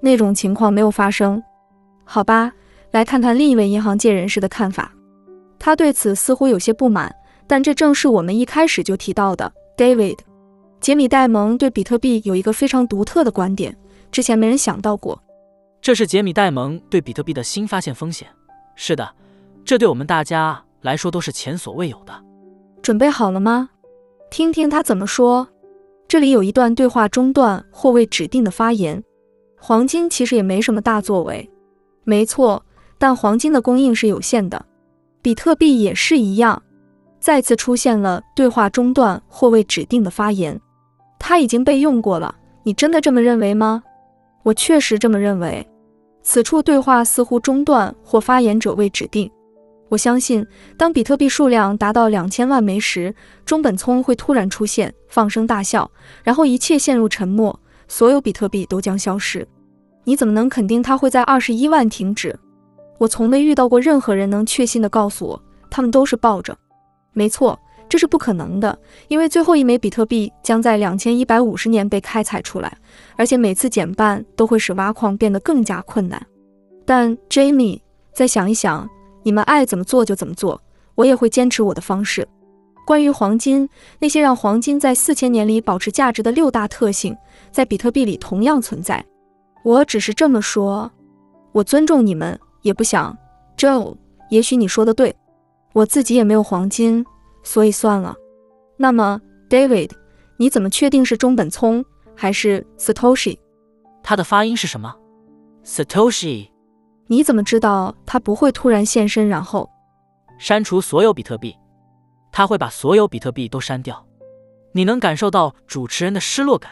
[0.00, 1.42] 那种情况没有发生。
[2.04, 2.52] 好吧，
[2.92, 4.92] 来看看另一位银行界人士的看法。
[5.58, 7.14] 他对此似乎有些不满，
[7.48, 9.52] 但这正是我们一开始就提到的。
[9.76, 10.18] David，
[10.80, 13.76] 杰米戴蒙对比特币有一个非常独特的观点，
[14.12, 15.20] 之前没人想到过。
[15.80, 18.28] 这是杰米戴蒙对比特币的新发现风险。
[18.76, 19.08] 是的，
[19.64, 20.62] 这对我们大家。
[20.82, 22.12] 来说都是前所未有的。
[22.82, 23.70] 准备好了吗？
[24.30, 25.48] 听听他怎么说。
[26.06, 29.02] 这里有一段对话中断或未指定的发言。
[29.58, 31.50] 黄金其实也没什么大作为，
[32.04, 32.64] 没错，
[32.96, 34.64] 但黄金的供应是有限的。
[35.20, 36.62] 比特币也是一样。
[37.20, 40.60] 再次出现了对话中断或未指定的发言。
[41.18, 42.34] 它已经被用过了。
[42.62, 43.82] 你真的这么认为吗？
[44.42, 45.66] 我确实这么认为。
[46.22, 49.30] 此处对话似乎中断或发言者未指定。
[49.88, 53.14] 我相信，当比特币数量达到两千万枚时，
[53.46, 55.90] 中本聪会突然出现，放声大笑，
[56.22, 59.48] 然后一切陷入沉默，所有比特币都将消失。
[60.04, 62.38] 你怎么能肯定它会在二十一万停止？
[62.98, 66.54] 我从没遇到过任何人能确信地告诉我，他们都是抱着。
[67.18, 68.78] 没错，这是不可能的，
[69.08, 72.78] 因为最后一枚比特币将在两千一百五十年被开采出来，
[73.16, 76.24] 而且每次减半都会使挖矿变得更加困难。
[76.86, 77.80] 但 Jamie，
[78.14, 78.88] 再想一想。
[79.24, 80.62] 你们爱怎么做就怎么做，
[80.94, 82.26] 我也会坚持我的方式。
[82.86, 87.14] 关于黄金，那些让黄金在四千年里保持价值的六大特性，
[87.50, 89.04] 在比特币里同样存在。
[89.64, 90.90] 我只是这么说，
[91.52, 93.14] 我尊重你们，也不想。
[93.58, 93.96] Joe，
[94.30, 95.14] 也许你说的对，
[95.72, 97.04] 我自己也没有黄金，
[97.42, 98.16] 所以算了。
[98.76, 99.90] 那么，David，
[100.36, 103.38] 你怎么确定是中本聪还是 Satoshi？
[104.02, 104.94] 他的发音是什么
[105.64, 106.48] ？Satoshi。
[107.06, 109.68] 你怎么知道他不会突然现身，然后
[110.38, 111.56] 删除所有比特币？
[112.30, 114.06] 他会把所有比特币都删掉。
[114.72, 116.70] 你能感受到主持人的失落感。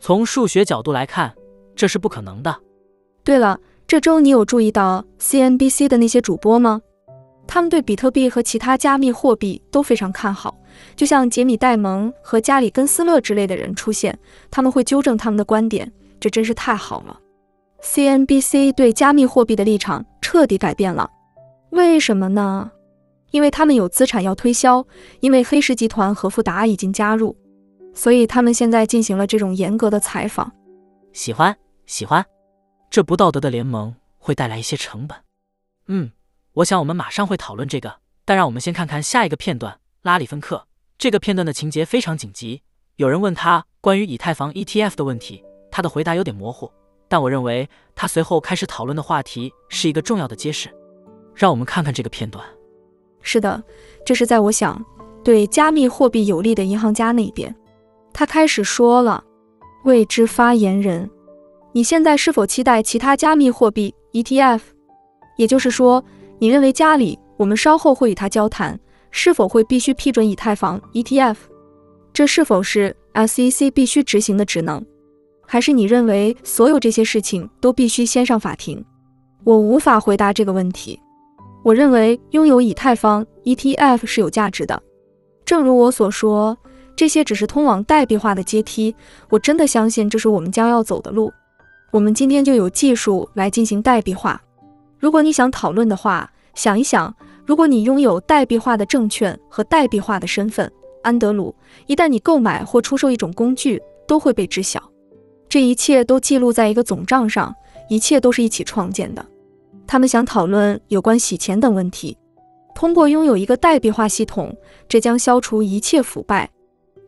[0.00, 1.34] 从数学角度来看，
[1.76, 2.56] 这是不可能的。
[3.22, 6.80] 对了，这周你有注意到 CNBC 的那些主播吗？
[7.52, 10.56] 他们对比特币和其他加密货币都非常看好，
[10.94, 14.16] 就像杰米戴蒙和加里根斯勒之类的人出现，
[14.52, 17.18] 他们会纠正他们的观点，这真是太好了。
[17.82, 21.10] CNBC 对加密货币的立场彻底改变了，
[21.70, 22.70] 为什么呢？
[23.32, 24.86] 因为他们有资产要推销，
[25.18, 27.36] 因为黑石集团和富达已经加入，
[27.92, 30.52] 所以他们现在进行了这种严格的采访。
[31.12, 32.24] 喜欢，喜欢，
[32.88, 35.18] 这不道德的联盟会带来一些成本。
[35.88, 36.12] 嗯，
[36.54, 39.78] 我想我们马上会讨论这个，但让我们先看看下一个片段。
[40.02, 40.66] 拉里芬克，
[40.98, 42.62] 这个片段的情节非常紧急。
[42.96, 46.70] 有人问他关于以太坊 ETF 的问题，他的回答有点模糊。
[47.06, 50.68] 但我认为他随后开始讨论的话题是一个重要的揭示。
[51.34, 52.44] 让我们看看这个片段。
[53.22, 53.62] 是的，
[54.04, 54.84] 这是在我想
[55.22, 57.54] 对加密货币有利的银行家那边。
[58.12, 59.22] 他开始说了
[59.84, 61.08] ：“未知发言人，
[61.72, 64.60] 你现在是否期待其他加密货币 ETF？
[65.36, 66.04] 也就是说，
[66.40, 68.80] 你认为家里我们稍后会与他交谈，
[69.10, 71.36] 是否会必须批准以太坊 ETF？
[72.14, 74.84] 这是否是 SEC 必须执行的职能？”
[75.46, 78.82] 还是你认为所有这些事情都必须先上法庭？
[79.44, 80.98] 我无法回答这个问题。
[81.62, 84.82] 我认为拥有以太坊 ETF 是有价值的。
[85.44, 86.56] 正如我所说，
[86.96, 88.94] 这些只是通往代币化的阶梯。
[89.28, 91.30] 我真的相信这是我们将要走的路。
[91.90, 94.40] 我们今天就有技术来进行代币化。
[95.00, 97.12] 如果你想讨论的话，想一想，
[97.46, 100.70] 如果你拥有代币化的证券和代币化的身份，
[101.02, 101.54] 安德鲁，
[101.86, 104.80] 一旦你购买或出售一种工具，都会被知晓。
[105.48, 107.54] 这一切都记录在一个总账上，
[107.88, 109.26] 一切都是一起创建的。
[109.86, 112.16] 他们想讨论有关洗钱等问题。
[112.74, 114.54] 通过拥有一个代币化系统，
[114.86, 116.50] 这将消除一切腐败。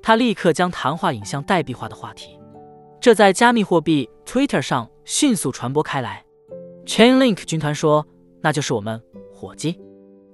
[0.03, 2.39] 他立刻将谈话引向代币化的话题，
[3.01, 6.25] 这在加密货币 Twitter 上迅速传播开来。
[6.87, 8.07] Chainlink 军团说
[8.43, 9.01] ：“那就是我们，
[9.33, 9.81] 伙计。”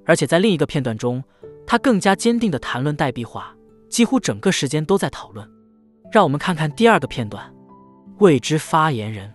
[0.06, 1.22] 而且在另一个片段中，
[1.66, 3.54] 他更加坚定地谈论代币化，
[3.88, 5.46] 几乎整个时间都在讨论。
[6.10, 7.54] 让我们看看第二个片段。
[8.18, 9.32] 未知发言人：“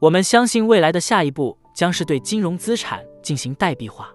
[0.00, 4.08] 我们相信未来的下一步将是对金融资产进行代币化，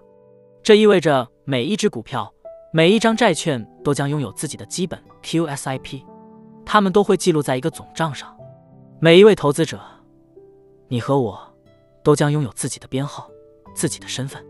[0.62, 2.30] 这意味着每一只股票、
[2.72, 6.02] 每一张债券都将拥有自己的基本 QSIP，
[6.66, 8.36] 它们都会记录在一个总账上。
[9.00, 9.80] 每一位投资者，
[10.88, 11.53] 你和我，
[12.04, 13.28] 都将拥有自己的编号、
[13.74, 14.44] 自己的身份。”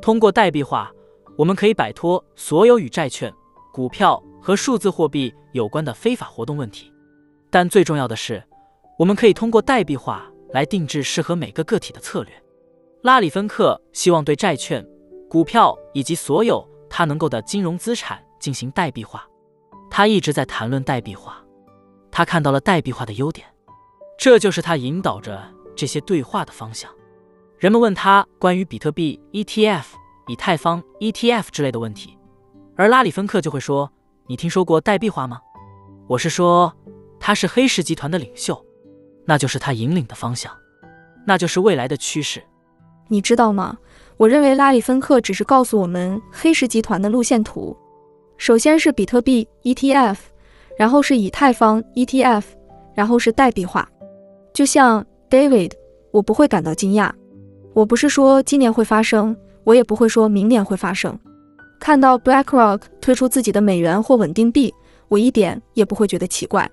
[0.00, 0.92] 通过代币化，
[1.36, 3.32] 我们可以摆脱所有与债券、
[3.72, 6.92] 股票和数字货币有关的非法活动问题。
[7.50, 8.42] 但最重要的是，
[8.98, 12.32] 我们可以通过代币化来定制适合每个个体的策略。
[13.02, 14.86] 拉里·芬克希望对债券、
[15.28, 19.26] 股票以及所有他能够的金融资产进行代币化。
[19.90, 21.44] 他一直在谈论代币化，
[22.10, 23.46] 他看到了代币化的优点，
[24.16, 25.42] 这就是他引导着
[25.74, 26.90] 这些对话的方向。
[27.58, 29.84] 人们问他关于比特币 ETF、
[30.28, 32.16] 以太坊 ETF 之类的问题，
[32.76, 33.90] 而拉里·芬克就会说
[34.26, 35.40] ：“你听说过代币化吗？”
[36.08, 36.74] 我是说，
[37.18, 38.64] 他是黑石集团的领袖，
[39.26, 40.50] 那就是他引领的方向，
[41.26, 42.42] 那就是未来的趋势。
[43.08, 43.76] 你知道吗？
[44.16, 47.76] 我认为拉里·芬克只是告诉我们黑石集团的路线图。
[48.38, 50.16] 首先是比特币 ETF，
[50.78, 52.44] 然后是以太坊 ETF，
[52.94, 53.88] 然后是代币化。
[54.54, 55.70] 就像 David，
[56.10, 57.08] 我不会感到惊讶。
[57.72, 61.16] 我不是说今年会发生，我也不会说明年会发生。
[61.78, 64.74] 看到 BlackRock 推出自己的美元或稳定币，
[65.06, 66.68] 我一点也不会觉得奇怪。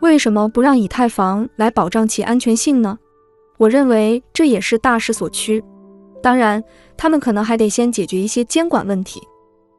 [0.00, 2.98] 为什么不让以太坊来保障其安全性呢？
[3.58, 5.62] 我认为这也是大势所趋。
[6.22, 6.64] 当然，
[6.96, 9.20] 他们可能还得先解决一些监管问题。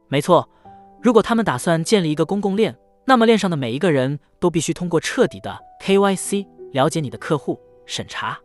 [0.08, 0.48] 没错，
[1.02, 8.40] 如果他们打算建立一个公共链，那么链上的每一个人都必须通过彻底的 KYC 了解你的客户审查。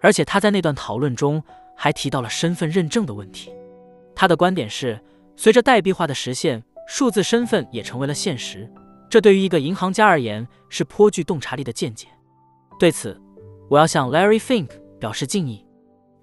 [0.00, 1.42] 而且他在那段讨论中
[1.74, 3.52] 还提到了身份认证的问题。
[4.14, 5.00] 他的观点是，
[5.36, 8.70] 随着代币化的实现，数字身份也成为了现实。
[9.08, 12.08] 这对于一个银行家而言是颇具洞察力的见解。
[12.78, 13.20] 对此，
[13.68, 14.68] 我要向 Larry Fink
[14.98, 15.64] 表示敬意。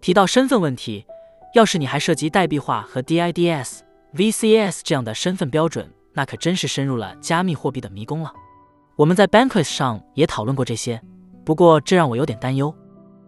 [0.01, 1.05] 提到身份问题，
[1.53, 3.79] 要是你还涉及代币化和 DIDs、
[4.15, 8.33] VCS 这样的身份标准，那可真是深入了加密货币的迷宫了。
[8.95, 11.01] 我们在 Bankless 上也讨论过这些，
[11.43, 12.73] 不过这让我有点担忧。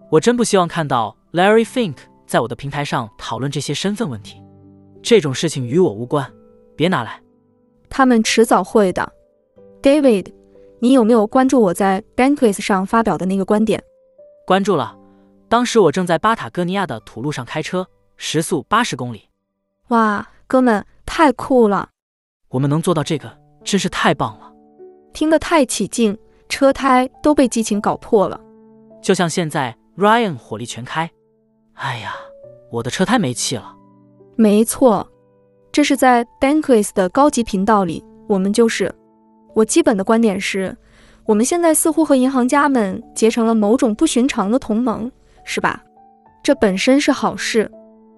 [0.10, 4.42] 我真不希望看到 Larry Fink 在我的平台上讨论这些身份问题，
[5.02, 6.32] 这种事情与我无关，
[6.76, 7.22] 别拿来。
[7.90, 9.12] 他们迟早会的。
[9.82, 10.34] David，
[10.80, 13.84] 你有没有关注我在 Bankless 上发表的那个观点？
[14.46, 14.98] 关注了。
[15.48, 17.88] 当时我正在巴塔哥尼亚的土路上开车，
[18.18, 19.30] 时速八十公里。
[19.90, 21.90] 哇，哥们，太酷了！
[22.50, 24.52] 我们能做到这个，真是太棒了。
[25.14, 26.18] 听得太起劲，
[26.50, 28.40] 车胎都被激情搞破了。
[29.02, 29.76] 就像现在。
[29.98, 31.10] Ryan 火力全开，
[31.76, 32.16] 哎呀，
[32.70, 33.74] 我的车胎没气了。
[34.36, 35.10] 没错，
[35.72, 38.94] 这是在 Bankless 的高级频道里，我们就是。
[39.54, 40.76] 我基本的观点是，
[41.26, 45.10] 我们现在似乎和银行家们结成了某种不寻常的同盟，
[45.46, 45.82] 是吧？
[46.44, 47.72] 这本身是好事，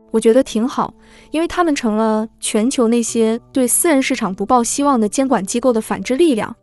[0.10, 0.92] 我觉得挺好，
[1.30, 6.56] 因为他们成了全球那些对私人市场不抱希望的监管机构的反制力量。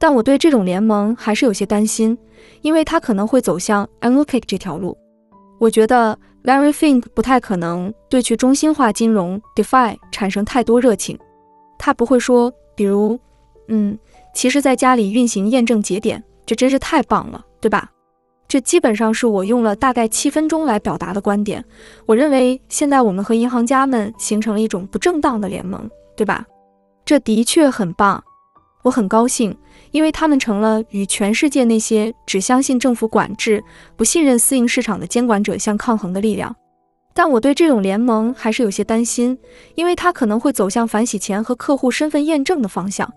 [0.00, 2.18] 但我对这种联盟还是有些担心。
[2.62, 4.96] 因为他可能会走向 Anarchic 这条路，
[5.58, 11.18] 我觉得 Larry Fink 不太可能对去中心化金融 DeFi 产生太多热情。
[11.78, 13.18] 他不会说，比如，
[13.68, 13.98] 嗯，
[14.34, 17.90] 其实在家里运行验证节点，这真是太棒了，对吧？
[18.48, 21.64] 这基本上是我用了大概七分钟来表达的观点。
[22.04, 26.46] 我认为现在我们和银行家们形成了一种不正当的联盟，对吧？
[27.04, 28.22] 这的确很棒，
[28.82, 29.56] 我很高兴。
[29.92, 33.60] 因为他们成了与全世界那些只相信政府管制、
[33.96, 36.54] 不信任私营市场的监管者相抗衡的力量，
[37.12, 39.36] 但我对这种联盟还是有些担心，
[39.74, 43.12] 因为它可能会走向反洗钱和客户身份验证的方向。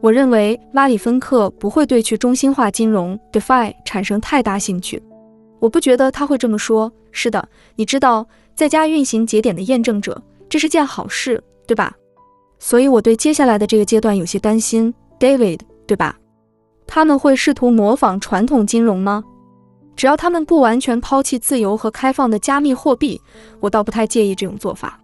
[0.00, 5.02] 我认为拉里·芬克不会对去中心化金融 DeFi 产生太大兴趣，
[5.58, 6.90] 我不觉得他会这么说。
[7.12, 11.94] 是的，你知道，在家运行节点的验证者，这是件好事，对吧？
[12.58, 15.60] 所以我对接下来的这个阶段有些担心，David。
[15.88, 16.18] 对吧？
[16.84, 19.22] 他们会试图模仿传统金融吗？
[19.94, 23.20] 只要他们不完全抛弃自由和开放的加密货币，
[23.60, 25.00] 我倒不太介意这种做法。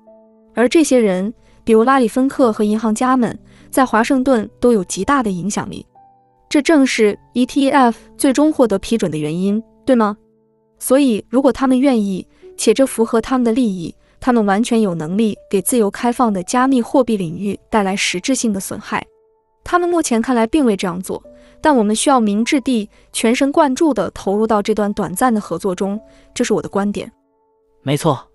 [0.57, 1.33] 而这些人，
[1.63, 3.39] 比如拉里·芬克和银行家们，
[3.71, 5.87] 在华盛顿都有极大的影响力。
[6.49, 10.17] 这正是 ETF 最终获得批准的原因，对吗？
[10.81, 12.27] 所以，如果他们愿意，
[12.57, 19.05] 且这符合他们的利益，他们完全有能力给自由开放的加密货币领域带来实质性的损害。
[19.65, 21.21] 他们目前看来并未这样做，
[21.61, 26.01] 但我们需要明智地、全神贯注地投入到这段短暂的合作中。
[26.33, 27.13] 这是我的观点。
[27.83, 28.29] 没错，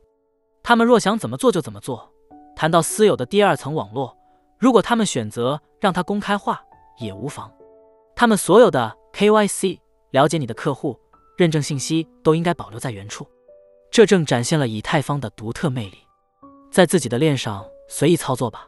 [0.61, 2.11] 他们若想怎么做就怎么做。
[2.53, 4.13] 谈到私有的第二层网络，
[4.59, 6.61] 如果他们选择让它公开化，
[6.99, 7.49] 也无妨。
[8.13, 9.79] 他们所有的 KYC、
[10.11, 10.99] 了解你的客户、
[11.37, 13.25] 认证信息都应该保留在原处。
[13.89, 15.97] 这正展现了以太坊的独特魅力，
[16.71, 18.67] 在自己的链上随意操作吧。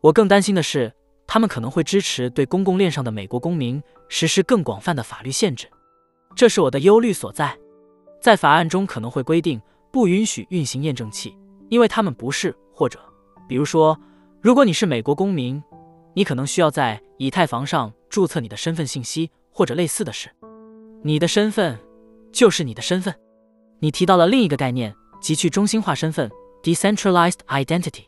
[0.00, 0.92] 我更担心的是，
[1.26, 5.66] 他们可能会支持对公共链上的美国公民实施更广泛的法律限制，
[6.36, 7.56] 这是我的忧虑所在。
[8.20, 9.60] 在法案中可能会规定
[9.90, 11.34] 不允许运行验证器，
[11.70, 13.00] 因为他们不是，或者，
[13.48, 13.98] 比如说，
[14.42, 15.62] 如果你是美国公民，
[16.12, 20.30] 你可能需要在以太坊上注册你的身份信息，或者类似的事。
[21.02, 21.78] 你的身份
[22.32, 23.14] 就是你的身份。
[23.84, 26.30] 你提到了另一个概念，即去中心化身份
[26.62, 28.04] （decentralized identity）。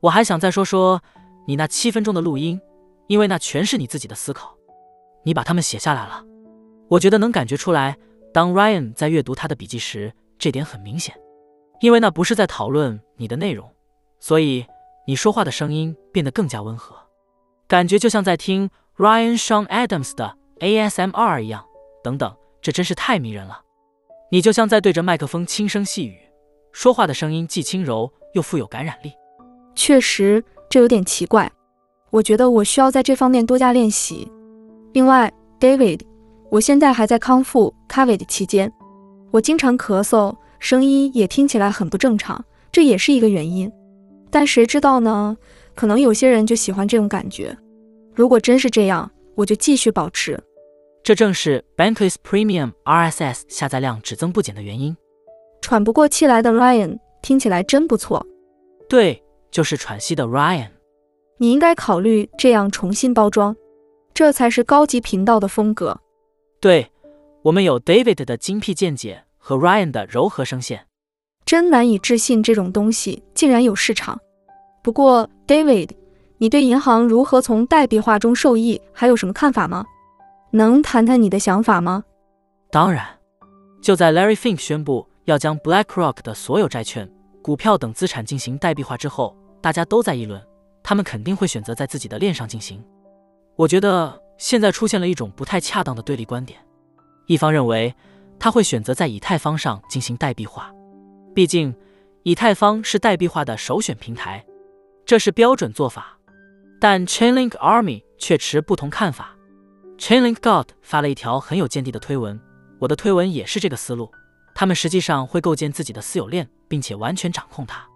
[0.00, 1.02] 我还想再说说
[1.46, 2.60] 你那七分钟的录音，
[3.06, 4.54] 因为那全是你自己的思考，
[5.24, 6.22] 你把它们写下来了。
[6.90, 7.96] 我觉得能感觉出来，
[8.30, 11.18] 当 Ryan 在阅读他的笔记时，这点很明显，
[11.80, 13.72] 因为那不是在讨论你的内容，
[14.20, 14.66] 所以
[15.06, 16.94] 你说话的声音变得更加温和，
[17.66, 21.64] 感觉就像在听 Ryan Sean Adams 的 ASMR 一样。
[22.04, 23.62] 等等，这真是太迷人了。
[24.30, 26.18] 你就像在对着麦克风轻声细语，
[26.72, 29.12] 说话的声音既轻柔又富有感染力。
[29.74, 31.50] 确实，这有点奇怪。
[32.10, 34.30] 我觉得我需要在这方面多加练习。
[34.92, 36.00] 另外，David，
[36.50, 38.72] 我现在还在康复 COVID 期间，
[39.30, 43.70] 我经常咳嗽，声音也听起来很不正常，这也是一个原因。
[44.30, 45.36] 但谁知道呢？
[45.74, 47.56] 可能有些人就喜欢这种感觉。
[48.14, 50.42] 如果真是这样，我就继续保持。
[51.06, 54.96] 这正是 Bankless Premium RSS 下载量只增不减的原因。
[55.60, 58.26] 喘不过气来的 Ryan 听起来真不错。
[58.88, 60.70] 对，就是喘息的 Ryan。
[61.38, 63.54] 你应该考虑这样重新包装，
[64.12, 65.96] 这才是高级频道的风格。
[66.58, 66.90] 对，
[67.42, 70.88] 我们有 David 的精辟见解和 Ryan 的柔和声线。
[71.44, 74.18] 真难以置信，这种东西竟然有市场。
[74.82, 75.90] 不过，David，
[76.38, 79.86] 你对银行如何从代币化中受益还有什么看法吗？
[80.52, 82.04] 能谈谈你的想法吗？
[82.70, 83.06] 当然，
[83.82, 87.10] 就在 Larry Fink 宣布要将 BlackRock 的所有债券、
[87.42, 90.42] 股票等资产进行代币化之后，大家都在议论，
[90.82, 92.82] 他们肯定会选择在自己的链上进行。
[93.56, 96.58] 我觉得现在出现了一种不太恰当的对立观点：
[97.26, 97.94] 一方认为
[98.38, 100.72] 他会选择在以太坊上进行代币化，
[101.34, 101.74] 毕竟
[102.22, 104.44] 以太坊是代币化的首选平台，
[105.04, 106.02] 这是标准做法；
[106.80, 109.35] 但 Chainlink Army 却持不同看法。
[109.98, 112.38] Chainlink God 发了一条很有见地的推文，
[112.78, 114.10] 我的推文也是这个思路。
[114.54, 117.86] 他们实际上会构建自己的私有链，并且完全掌控它。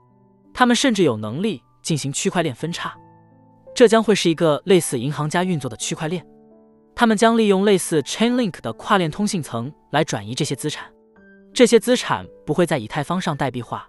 [0.53, 2.94] 他们甚至有能力进行区块链分叉，
[3.74, 6.26] 这将会是一个类似银行家运作的区块链。
[6.94, 10.90] 他们将利用类似 Chainlink 的跨链通信层来转移这些资产。
[11.53, 13.88] 这些资产不会在以太坊上代币化，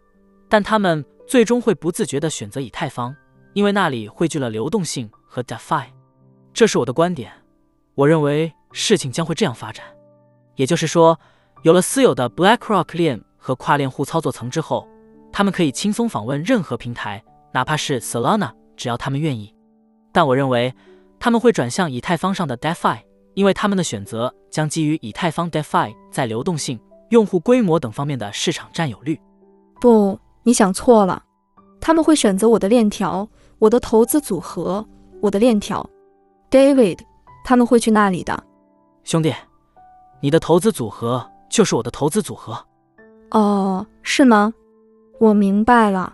[0.50, 3.16] 但他们最终会不自觉地选择以太坊，
[3.54, 5.88] 因为那里汇聚了流动性和 DeFi。
[6.54, 7.32] 这是我的观点。
[7.96, 9.86] 我认为事情将会这样发展，
[10.56, 11.20] 也就是说，
[11.64, 14.88] 有了私有的 BlackRock 链和跨链互操作层之后，
[15.32, 17.22] 他们可以轻松访问任何平台，
[17.54, 19.54] 哪怕是 Solana，只要他们愿意。
[20.14, 20.74] 但我认为
[21.20, 23.00] 他们会转向以太坊上的 DeFi，
[23.34, 26.80] 因为他们的选择将基于以太坊 DeFi 在流动性、
[27.10, 29.20] 用户规模等方面的市场占有率。
[29.82, 31.24] 不，你想错了，
[31.82, 33.28] 他们会选择我的链条，
[33.60, 34.86] 我的投资组合，
[35.22, 35.88] 我的链条
[36.50, 37.00] ，David。
[37.44, 38.44] 他们会去那里的，
[39.04, 39.34] 兄弟，
[40.22, 42.58] 你的投资组合就是我的投资组合。
[43.32, 44.54] 哦，是吗？
[45.20, 46.14] 我明白了。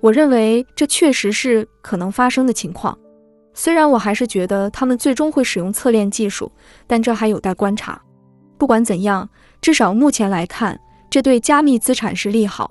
[0.00, 2.96] 我认为这确实是可能发生的情况。
[3.52, 6.50] 虽然我还是觉得他们最终会使用侧链技术，
[6.86, 8.00] 但这还有待观察。
[8.56, 9.28] 不管怎样，
[9.60, 10.78] 至少目前来看，
[11.10, 12.70] 这对加密资产是利好。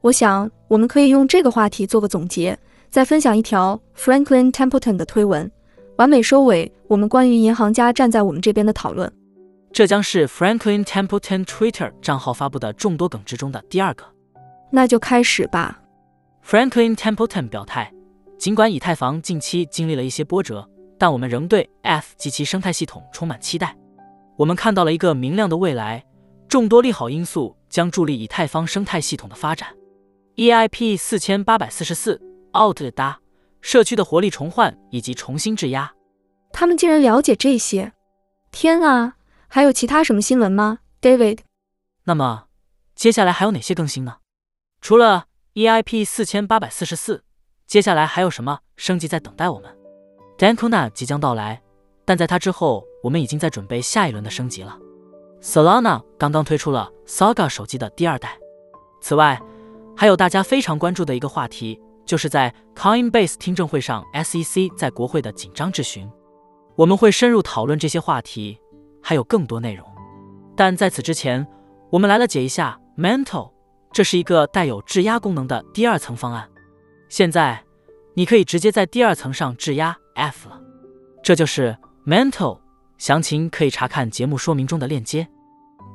[0.00, 2.58] 我想我们可以用这个话题做个总结，
[2.90, 5.50] 再分享一条 Franklin Templeton 的推文。
[5.96, 9.10] 完美收尾，我们关于银行家站在我们这边的讨论。
[9.72, 14.04] 这将是 Franklin Templeton Twitter 账号发布的众多梗之中的第二个。
[14.72, 15.80] 那就开始吧。
[16.44, 17.92] Franklin Templeton 表态，
[18.36, 20.68] 尽管以太坊近期经历了一些波折，
[20.98, 23.76] 但我们仍对 F 及其生态系统充满期待。
[24.36, 26.04] 我们看到了一个明亮的未来，
[26.48, 29.68] 众多利好因素将助力以太坊生态系统的发展。
[30.34, 32.20] EIP 四千八百四十四
[32.52, 33.20] Out 的搭。
[33.64, 35.90] 社区的活力重焕以及重新质押，
[36.52, 37.94] 他们竟然了解这些！
[38.52, 39.14] 天啊，
[39.48, 41.38] 还有其他什么新闻吗，David？
[42.04, 42.44] 那么
[42.94, 44.18] 接下来还有哪些更新呢？
[44.82, 47.24] 除了 EIP 四千八百四十四，
[47.66, 49.74] 接下来还有什么升级在等待我们
[50.36, 51.62] d a n k u n a 即将到来，
[52.04, 54.78] 但在它之后，我们已经在准备下一轮的升级了。
[55.40, 58.38] Solana 刚刚推出了 Saga 手机的第二代。
[59.00, 59.40] 此外，
[59.96, 66.08] 还有大家非常关注的一个话题，就是在 Coinbase 听证会上，SEC 在国会的紧张质询。
[66.76, 68.58] 我们会深入讨论这些话题，
[69.02, 69.86] 还有更多内容。
[70.56, 71.46] 但在此之前，
[71.90, 73.52] 我们来了解一下 Mental，
[73.92, 76.48] 这是一个带有质押功能的第二层方案。
[77.08, 77.62] 现在
[78.14, 80.60] 你可以直接在第二层上质押 F 了。
[81.22, 81.76] 这就是
[82.06, 82.58] Mental，
[82.98, 85.26] 详情可以查看节目说明中的链接。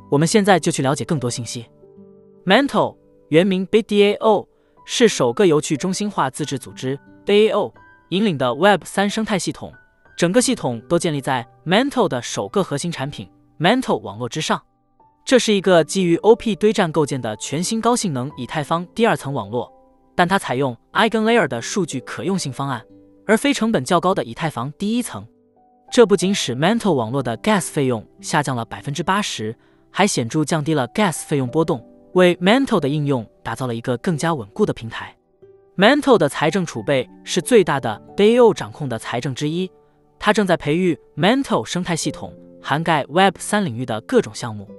[0.09, 1.67] 我们现在就去了解更多信息。
[2.45, 2.97] Mental
[3.27, 4.47] 原名 BDAO
[4.91, 7.71] 是首个由去中心化自治组织 DAO
[8.09, 9.71] 引领的 Web 三生态系统，
[10.17, 13.29] 整个系统都建立在 Mental 的首个核心产品
[13.59, 14.59] Mental 网络之上。
[15.23, 19.71] 这是一个基于 OP 堆栈构建的全新高性能以太坊第二层网络，
[20.15, 22.83] 但它采用 EigenLayer 的数据可用性方案，
[23.27, 25.23] 而非成本较高的以太坊第一层。
[25.91, 29.55] 这不仅使 Mental 网络的 Gas 费用下降了百分之八十。
[29.91, 31.83] 还显著降低了 Gas 费用波动，
[32.19, 35.15] 为 Mental 的应用打造了一个更加稳固的平台。
[35.77, 39.71] Mental 的财政储备是最大的 DAO 掌控的财政之一，
[40.19, 44.69] 它正在培育 Mental 生态系统，涵盖 Web 三领域的各种项目。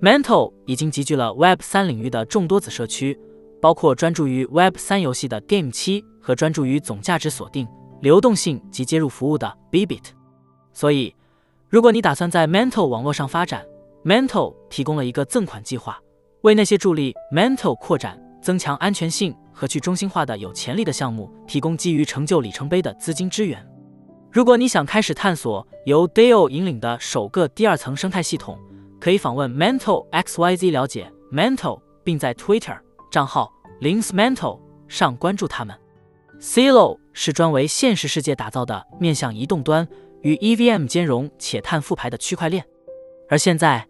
[0.00, 3.18] Mental 已经集聚了 Web 三领域的众多子社区，
[3.60, 7.68] 包括专注于 Web 三游戏的 Game 七和专注于总价值锁定、
[8.00, 10.04] 流动性及接入服务的 Bit。
[10.72, 11.14] 所以，
[11.68, 13.66] 如果你打算在 Mental 网络上发展
[14.04, 16.00] ，Mental 提供了一个赠款计划，
[16.42, 23.64] 为那些助力 Mental 扩展、增强安全性和去中心化的有潜力的项目提供基于成就里程碑的资金支援。
[24.30, 28.58] 如果你想开始探索由 DAO 引领的首个第二层生态系统，
[29.00, 32.78] 可以访问 Mental XYZ 了解 Mental，并在 Twitter
[33.10, 35.74] 账号 linksmental 上关注他们。
[36.40, 39.88] Celo 是专为现实世界打造的面向移动端
[40.22, 42.64] 与 EVM 兼容且碳复牌的区块链。
[43.28, 43.88] 而现在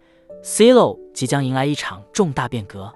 [0.49, 2.91] ，Celo 即将迎来一场重大变革，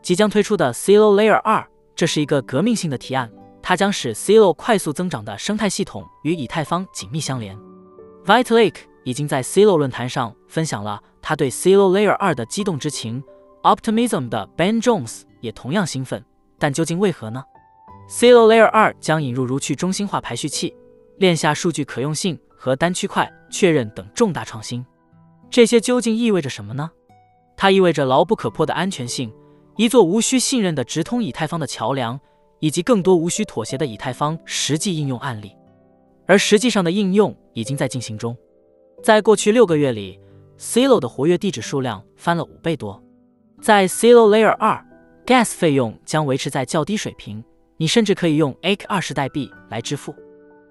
[0.00, 3.30] 即将推出的 Celo Layer 2，这是一个革命性的提案，
[3.60, 7.54] 它将使 Celo 快速增长的生态系统与以太坊紧密相连。
[8.24, 13.22] Vitalik 已经在 Celo 论坛上分享了他对 Celo Layer 2的激动之情
[13.62, 16.24] ，Optimism 的 Ben Jones 也同样兴奋，
[16.58, 17.44] 但究竟为何呢
[18.08, 20.74] ？Celo Layer 2将引入如去中心化排序器、
[21.18, 24.82] 链下数据可用性和单区块确认等重大创新。
[25.50, 26.90] 这些究竟意味着什么呢？
[27.56, 29.32] 它意味着牢不可破的安全性，
[29.76, 32.20] 一座无需信任的直通以太坊的桥梁，
[32.60, 35.52] 以及更多无需妥协的以太坊实际应用案例。
[36.26, 38.36] 而实际上的应用已经在进行中。
[39.02, 40.18] 在过去六个月里
[40.58, 43.02] ，Celo 的活跃地址数量翻了五倍多。
[43.60, 44.84] 在 Celo Layer 二
[45.24, 47.42] ，Gas 费用将维持在较低水平，
[47.76, 50.14] 你甚至可以用 a k 二十代币来支付。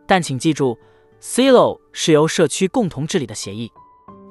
[0.06, 0.78] 但请记住
[1.22, 3.72] ，Celo 是由社区共同治理的协议。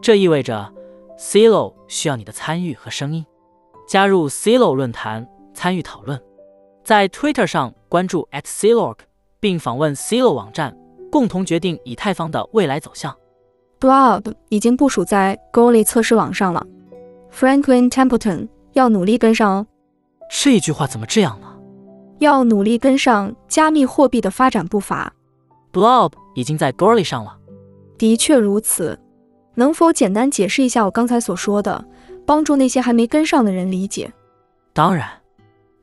[0.04, 0.70] 这意味着
[1.16, 3.24] ，Celo 需要你的参与和声音。
[3.88, 6.22] 加入 Celo 论坛，参与讨论，
[6.84, 8.96] 在 Twitter 上关注 @Celorg，
[9.40, 10.76] 并访问 Celo 网站，
[11.10, 13.16] 共同决定以太坊的未来走向。
[13.80, 16.66] Blob 已经部署在 Goli 测试网上了
[17.32, 19.66] ，Franklin Templeton 要努力跟上哦。
[20.30, 21.46] 这一句话怎么这样呢？
[22.18, 25.14] 要努力跟上加密货币的发展步伐。
[25.72, 27.38] Blob 已经在 Goli 上了。
[27.96, 29.00] 的确如此。
[29.54, 31.84] 能否简单解释一下我刚才所说的，
[32.26, 34.12] 帮助那些还没跟上的人理解？
[34.72, 35.08] 当然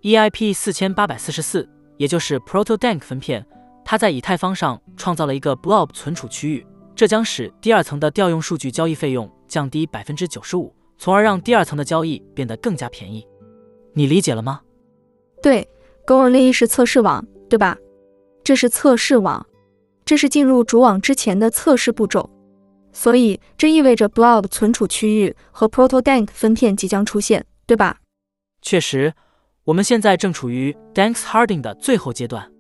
[0.01, 1.67] ，EIP 四千八百四十四，
[1.97, 3.45] 也就是 ProtoDank 分片，
[3.85, 6.65] 它在以太坊上创造了一个 Blob 存储区域，
[6.95, 13.25] 这将使第二层的调用数据交易费用降低百分之九十五，从而让第二层的交易变得更加便宜。
[13.93, 14.61] 你理解了吗？
[15.41, 15.67] 对
[16.05, 17.77] ，Goerli 是测试网，对吧？
[18.43, 19.45] 这是测试网，
[20.03, 22.29] 这是进入主网之前的测试步骤。
[22.93, 27.97] 所以这意味着 Blob 存储区域和 ProtoDank 分片即将出现，对吧？
[28.61, 29.13] 确实，
[29.63, 32.51] 我们现在正处于 Danks Harding 的最后阶段。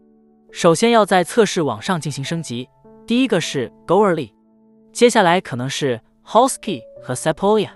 [0.51, 2.67] 首先要在测试网上进行升级，
[3.05, 4.31] 第一个是 Goerli，
[4.91, 7.69] 接下来可能是 Hosky 和 Sepolia。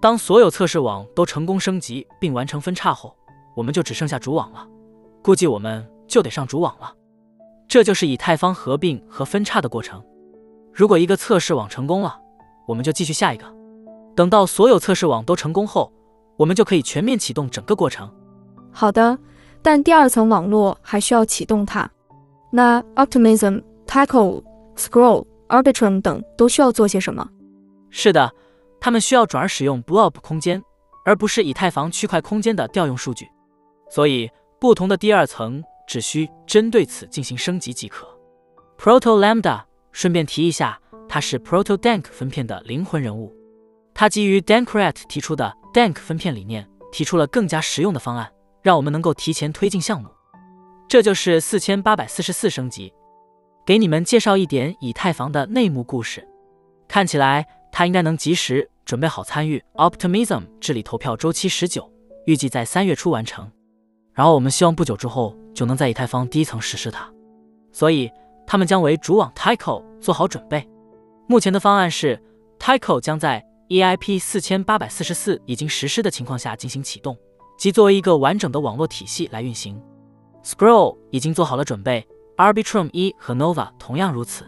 [0.00, 3.16] 当所有测试网都成功升级并完成分叉后，
[3.56, 4.66] 我们就只剩下主网了。
[5.22, 6.92] 估计我们就得上主网了。
[7.68, 10.04] 这就是以太坊合并和分叉的过程。
[10.74, 12.18] 如果一个测试网成功了，
[12.66, 13.44] 我们就继续下一个。
[14.14, 15.92] 等到所有测试网都成功后，
[16.36, 18.10] 我们就可以全面启动整个过程。
[18.72, 19.18] 好的，
[19.60, 21.90] 但第二层网络还需要启动它。
[22.50, 24.42] 那 Optimism、Tackle、
[24.76, 27.28] Scroll、Arbitrum 等都需要做些什么？
[27.90, 28.32] 是的，
[28.80, 30.62] 他们需要转而使用 Blob 空间，
[31.04, 33.26] 而不是以太坊区块空间的调用数据。
[33.90, 38.06] 所以，不同的第二层只需针对此进行升级即可。
[38.78, 39.62] Proto Lambda，
[39.92, 43.32] 顺便提一下，他是 Proto Dank 分片的灵魂人物。
[43.94, 48.32] 他基于 Dankrat 提出的 Dank 分片理念，提出了更加实用的方案，
[48.62, 50.08] 让我们能够提前推进项目。
[50.88, 52.92] 这就是四千八百四十四升级。
[53.64, 56.26] 给你们介绍一点以太坊的内幕故事。
[56.88, 61.90] 看起来他应该能及时准备好参与 Optimism 治理投票周期十九，
[62.26, 63.50] 预计在三月初完成。
[64.12, 67.08] 然后我们希望不久之后就能在以太坊第一层实施它。
[67.70, 68.10] 所以
[68.46, 70.68] 他们将为主网 Tyco 做好准备。
[71.28, 72.22] 目前的方案是
[72.58, 77.16] Tyco 将在 EIP 四千八百四十四已经实施的情况下进行启动，
[77.56, 79.80] 即作为一个完整的网络体系来运行。
[80.44, 84.44] Scroll 已经做好了准备，Arbitrum 一和 Nova 同样如此。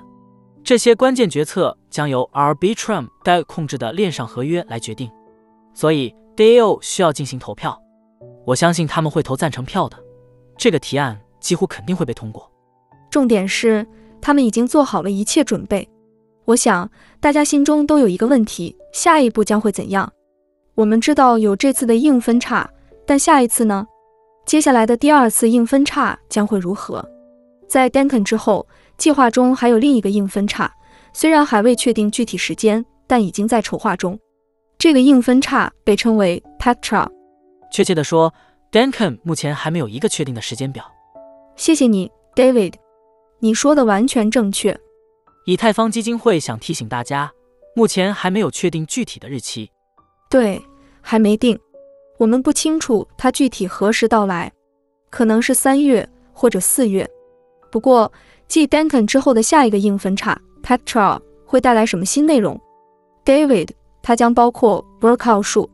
[0.62, 5.10] 这些关键决策将由 Arbitrum 该控制的链上合约来决定，
[5.72, 7.80] 所以 DAO 需要进行投票。
[8.46, 9.96] 我相信他们会投赞成票的，
[10.58, 12.50] 这个提案几乎肯定会被通过。
[13.14, 13.86] 重点是
[14.20, 15.88] 他们已经做好了一切准备。
[16.46, 16.90] 我想
[17.20, 20.12] 大家心中都有一个问题：下一步将会怎样？
[20.74, 22.68] 我们知道有这次的硬分叉，
[23.06, 23.86] 但下一次呢？
[24.44, 27.08] 接下来的第二次硬分叉将会如何？
[27.68, 28.66] 在 Danken 之后，
[28.98, 30.68] 计划中还有另一个硬分叉，
[31.12, 34.18] 虽然还未确定具体时间，但已经在筹划中。
[34.76, 37.06] 这个硬分叉被称为 Pectra。
[37.70, 38.34] 确切的说
[38.72, 40.84] ，Danken 目前还没有一个确定的时间表。
[41.54, 42.74] 谢谢你，David，
[43.44, 44.74] 你说的完全正确。
[45.44, 47.30] 以太坊基金会想提醒大家，
[47.76, 49.70] 目前还没有确定具体的日期。
[50.30, 50.58] 对，
[51.02, 51.60] 还没定。
[52.16, 54.50] 我们不清楚它具体何时到来，
[55.10, 57.06] 可能是三月或者四月。
[57.70, 58.10] 不过，
[58.48, 62.58] 继 Danken 之后的下一个硬分叉 Pectra 会带来什么新内容
[63.26, 63.68] ？David，
[64.00, 65.68] 它将包括 Workout 树。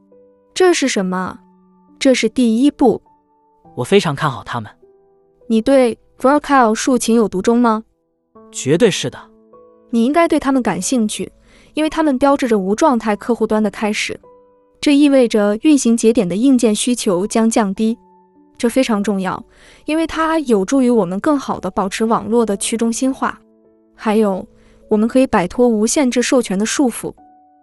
[0.52, 1.38] 这是什么？
[2.00, 3.00] 这是第一步。
[3.76, 4.68] 我非常看好他们。
[5.46, 7.84] 你对 Workout 树情有独钟吗？
[8.52, 9.18] 绝对是的。
[9.88, 11.32] 你应该对他们感兴趣，
[11.72, 14.20] 因为他们标志着无状态客户端的开始。
[14.82, 17.96] 这意味着运行节点的硬件需求将降低，
[18.58, 19.42] 这非常重要，
[19.86, 23.40] 因为它有助于我们更好地保持网络的去中心化。
[23.94, 24.46] 还有，
[24.90, 27.14] 我们可以摆脱无限制授权的束缚。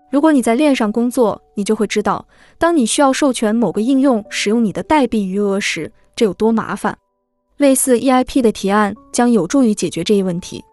[0.10, 2.26] 如果你在链上工作，你就会知道，
[2.58, 6.98] 当你需要授权某个应用使用你的代币余额时，这有多麻烦。
[7.58, 10.64] 类似 EIP 的提案将有助于解决这一问题。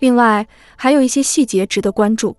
[0.00, 2.36] 另外，还有一些细节值得关注。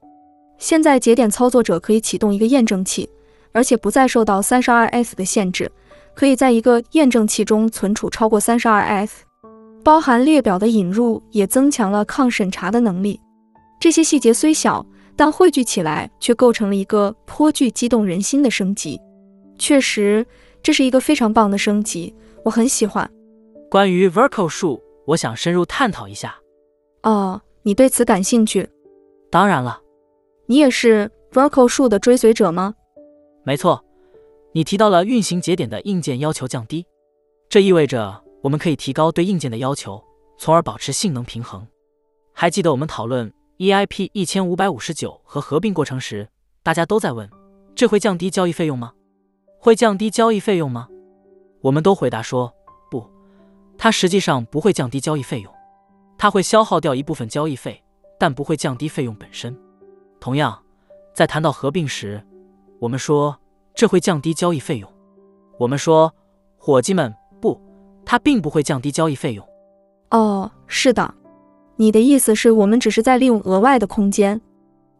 [0.57, 3.09] 现在，节点操作者可以启动一个验证器。
[3.55, 5.71] 而且不再受到三十二 S 的限制，
[6.15, 9.23] 可以在一个验证器中存储超过三十二 S。
[9.83, 13.19] 包含列表的引入也增强了抗审查的能力。
[13.79, 14.83] 这些细节虽小，
[15.15, 18.99] 但汇聚起来却构成了一个颇具激动人心的升级。
[19.59, 20.25] 确实，
[20.63, 22.11] 这是一个非常棒的升级，
[22.43, 23.07] 我很喜欢。
[23.73, 26.39] 关于 Verco 树，我想深入探讨一下。
[27.01, 28.69] 哦，你对此感兴趣？
[29.31, 29.81] 当然了。
[30.45, 32.75] 你也是 Verco 树的追随者吗？
[33.43, 33.83] 没错，
[34.51, 36.85] 你提到了运行节点的硬件要求降低，
[37.49, 39.99] 这意味着我们可以提高对硬件的要求，
[40.37, 41.65] 从而保持性能平衡。
[42.31, 46.29] 还记得我们讨论 EIP 一千五百五十九和合并过程时，
[46.61, 47.27] 大家都在问，
[47.73, 48.93] 这会降低交易费用吗？
[49.57, 50.87] 会降低交易费用吗？
[51.61, 52.62] 我们都回答说不，
[53.77, 55.53] 它实际上不会降低交易费用，
[56.17, 57.83] 它会消耗掉一部分交易费，
[58.17, 59.57] 但不会降低费用本身。
[60.19, 60.57] 同样，
[61.13, 62.25] 在谈到合并时。
[62.79, 63.37] 我们说
[63.73, 64.91] 这会降低交易费用。
[65.57, 66.13] 我们说，
[66.57, 67.59] 伙计们，不，
[68.05, 69.47] 它并不会降低交易费用。
[70.11, 71.13] 哦，是的，
[71.77, 74.39] 你的意思是我们只是在利用额外的空间？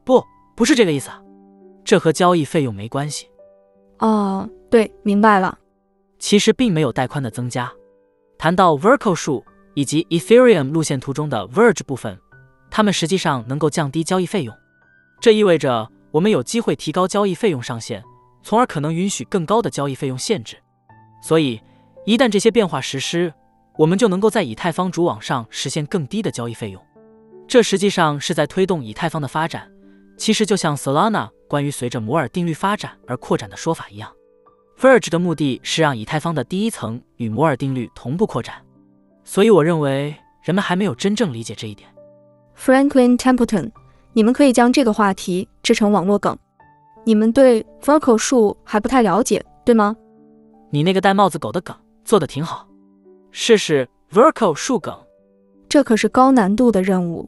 [0.03, 0.23] 不，
[0.55, 1.09] 不是这个意思，
[1.83, 3.27] 这和交易费用没关系。
[3.99, 5.57] 哦，对，明白了。
[6.19, 7.71] 其实并没有带宽的增加。
[8.37, 12.19] 谈到 Verco 数以及 Ethereum 路线图中的 Verge 部分，
[12.69, 14.55] 它们实际上能够降低交易费用。
[15.21, 15.89] 这意味着。
[16.13, 18.03] 我们有机会提高交易费用上限，
[18.43, 20.55] 从而可能允许更高的交易费用限制。
[21.23, 21.59] 所以，
[22.05, 23.33] 一旦这些变化实施，
[23.79, 26.79] 我们就能够在以太坊主网上实现更低的交易费用。
[27.47, 29.67] 这实际上是在推动以太坊的发展。
[30.15, 34.13] 其实就像 Solana 关于随着摩尔定律发展而扩展的说法一样
[34.79, 38.55] ，Verge 的目的是让以太坊的第一层与摩尔定律同步扩展。
[39.23, 41.89] 所以，我认为人们还没有真正理解这一点。
[42.57, 43.71] Franklin Templeton。
[44.15, 46.37] 你们可以将这个话题制成网络梗。
[47.03, 49.95] 你们对 Verco 树还不太了解，对吗？
[50.69, 52.67] 你那个戴帽子狗的梗做的挺好，
[53.31, 54.95] 试试 Verco 树梗。
[55.67, 57.27] 这可是高难度的任务。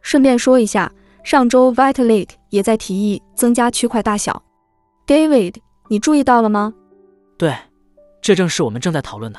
[0.00, 0.92] 顺便说一下，
[1.24, 4.40] 上周 Vitalik 也在提议增加区块大小。
[5.04, 5.56] David，
[5.92, 6.72] 你注意到了吗？
[7.36, 7.54] 对，
[8.22, 9.38] 这正是我们正在讨论的。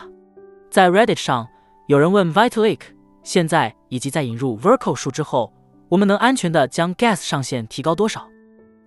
[0.70, 1.47] 在 Reddit 上，
[1.88, 2.80] 有人问 Vitalik，
[3.24, 5.51] 现在以及在引入 Verco 数之后，
[5.89, 8.30] 我们能安全的将 Gas 上限提高多少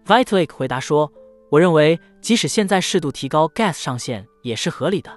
[0.05, 1.13] ？Vitalik 回答说
[1.51, 5.11] ：“我认为，即使现在适度提高 Gas 上限也是合理的。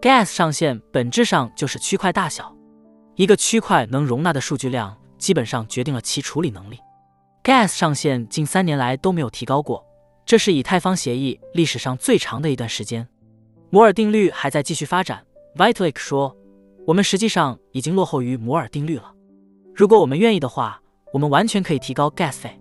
[0.00, 2.52] Gas 上限本质上就是区块大小，
[3.14, 6.80] 一个区块能容纳的数据量，基本上决定了其处理能力。
[7.44, 9.86] Gas 上限近三年来都没有提高过。”
[10.26, 13.06] 这是以太坊协议历史上最长的一段时间。
[13.70, 15.24] 摩尔定律还在继续发展。
[15.54, 16.36] Vitalik 说
[16.84, 19.14] ：“我们实际上已经落后于摩尔定律了。
[19.72, 22.60] 如果我们愿意的话，我们完全可以提高 gas 费。”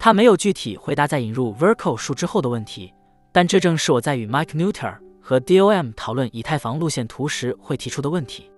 [0.00, 2.92] 他没有具体回答在引入 Verco 数之后的问题，
[3.32, 8.50] 但这正是我在与 Mike Neuter 和 DOM 讨论以太坊路线图时会提出的问题。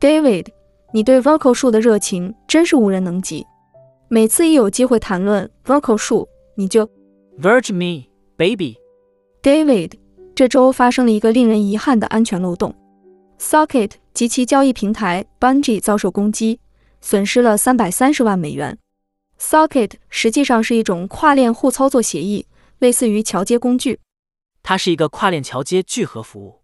[0.00, 0.48] David，
[0.92, 3.46] 你对 Verco 数的热情真是无人能及。
[4.08, 6.88] 每次一有机会谈论 Verco 数，你就。
[7.38, 8.04] Verge me,
[8.36, 8.76] baby.
[9.42, 9.94] David，
[10.36, 12.74] 这周发生了一个令人遗憾的安全漏洞。
[13.40, 16.60] Socket 及其交易平台 Bungee 遭受攻击，
[17.00, 18.78] 损失了三百三十万美元。
[19.40, 22.46] Socket 实际上是一种跨链互操作协议，
[22.78, 23.98] 类似于桥接工具。
[24.62, 26.60] 它是一个跨链桥接聚合服务。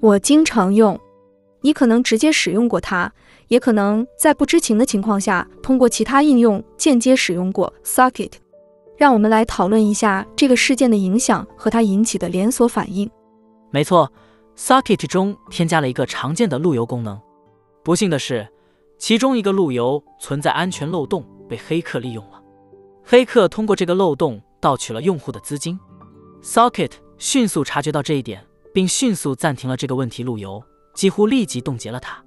[0.00, 0.98] 我经常用。
[1.62, 3.10] 你可能直接使用过它，
[3.48, 8.30] 也可能在不知情的情况下通过其他应用间接使用过 Socket。
[8.96, 13.10] 让我们来讨论一下这个事件的影响和它引起的连锁反应。
[13.70, 14.10] 没错
[14.56, 17.20] ，Socket 中添加了一个常见的路由功能。
[17.82, 18.48] 不幸的是，
[18.98, 22.40] 其中一个路由存在安全漏洞，被黑客利用了。
[23.02, 25.78] 黑客通过这个漏洞盗取了用户的资金。
[26.42, 30.62] Socket 迅速察觉到这一点，并迅速暂停了这个问题路由，
[30.94, 32.22] 几乎立即冻结了它。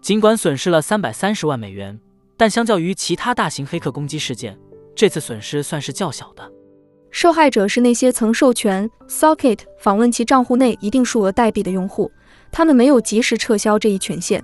[0.00, 1.98] 尽管损失了三百三十万美元，
[2.36, 4.58] 但相较于其他大型黑客攻击事件，
[4.94, 6.50] 这次损失算是较小的，
[7.10, 12.10] 受害者是那些曾授权 Socket 访问其账户内一定数额代币的用户，
[12.50, 14.42] 他们没有及时撤销这一权限。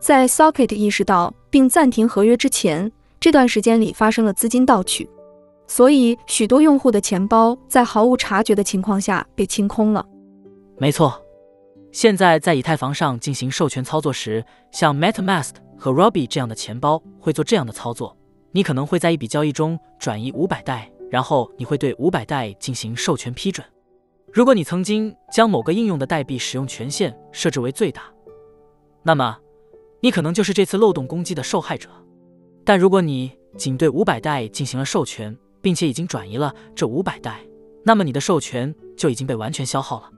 [0.00, 5.08] 在 Socket 意识到并暂停合约之前，这段时间里发生了资金盗取，
[5.66, 10.04] 所以许多用户的钱包在毫无察觉的情况下被清空了。
[10.76, 11.20] 没错，
[11.90, 18.16] 现在在以太坊上进行授权操作时，像 MetaMask 和 Robbie 这样的钱包会做这样的操作。
[18.52, 23.66] 你可能会在一笔交易中转移五百代，然后你会对五百代进行授权批准。
[24.32, 28.02] 如果你曾经将某个应用的代币使用权限设置为最大，
[29.02, 29.38] 那么
[30.00, 31.88] 你可能就是这次漏洞攻击的受害者。
[32.64, 37.40] 但如果你仅对五百代进行了授权，并且已经转移了这五百代，
[37.84, 40.10] 那么你的授权就已经被完全消耗了。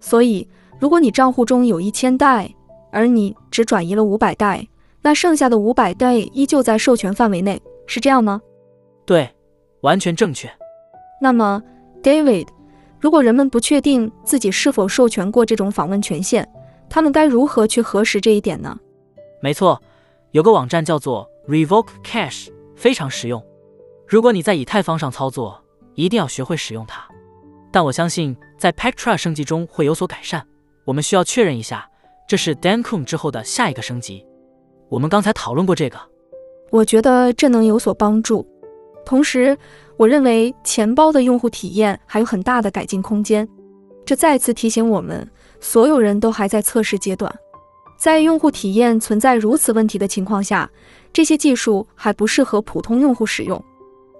[0.00, 0.46] 所以，
[0.78, 2.54] 如果你账户中有一千代，
[2.92, 4.68] 而你只转移了五百代，
[5.06, 8.42] 那剩下的五百代依旧在授权范围内，是这样吗？
[9.04, 9.32] 对，
[9.82, 10.50] 完全正确。
[11.22, 11.62] 那么
[12.02, 12.48] ，David，
[12.98, 16.44] 如果人们不确定自己是否授权过这种访问权限，
[16.90, 18.76] 他们该如何去核实这一点呢？
[19.40, 19.80] 没错，
[20.32, 23.40] 有个网站叫做 Revoke Cash，非常实用。
[24.08, 25.62] 如果你在以太坊上操作，
[25.94, 27.06] 一定要学会使用它。
[27.70, 30.44] 但我相信在 Pactra 升级中会有所改善。
[30.84, 31.88] 我们需要确认一下，
[32.26, 34.25] 这是 Dancun 之后的下一个升级。
[34.88, 35.98] 我们刚才讨论过这个，
[36.70, 38.46] 我觉得这能有所帮助。
[39.04, 39.56] 同时，
[39.96, 43.48] 我认为钱包的用户体验还有很大的改进空间。
[44.04, 45.28] 这再次提醒我们，
[45.60, 47.32] 所有人都还在测试阶段，
[47.98, 50.70] 在用户体验存在如此问题的情况下，
[51.12, 53.62] 这些技术还不适合普通用户使用。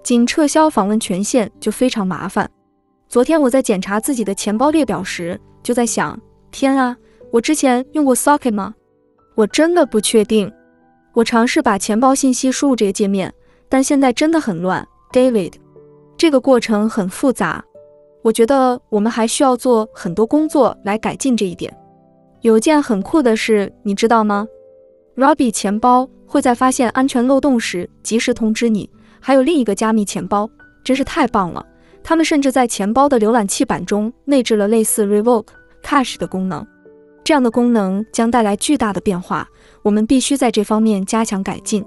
[0.03, 2.49] 仅撤销访问权限就非常麻烦。
[3.07, 6.19] 昨天我在检查自己的钱包列表时，就在想：
[6.51, 6.95] 天啊，
[7.31, 8.73] 我之前用过 Socket 吗？
[9.35, 10.51] 我真的不确定。
[11.17, 13.33] 我尝试把钱包信息输入这个界面，
[13.67, 15.53] 但现在真的很乱，David。
[16.15, 17.65] 这个过程很复杂，
[18.21, 21.75] 我觉得我们还需要做很多工作来改进这一点。
[22.41, 24.47] 有件很酷的事，你知道吗
[25.15, 28.87] ？Robbie 钱包会在发现安全漏洞时及时通知你。
[29.19, 30.47] 还有另一个加密钱包，
[30.83, 31.65] 真是太棒了。
[32.03, 35.47] 他们甚至在钱包的浏览器版中内置了类似 Revoke
[35.83, 36.63] Cache 的功能。
[37.27, 39.45] 这样的功能将带来巨大的变化，
[39.81, 41.83] 我们必须在这方面加强改进。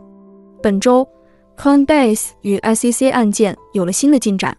[0.62, 1.08] 本周
[1.56, 4.54] ，Coinbase 与 SEC 案件有了新的进展。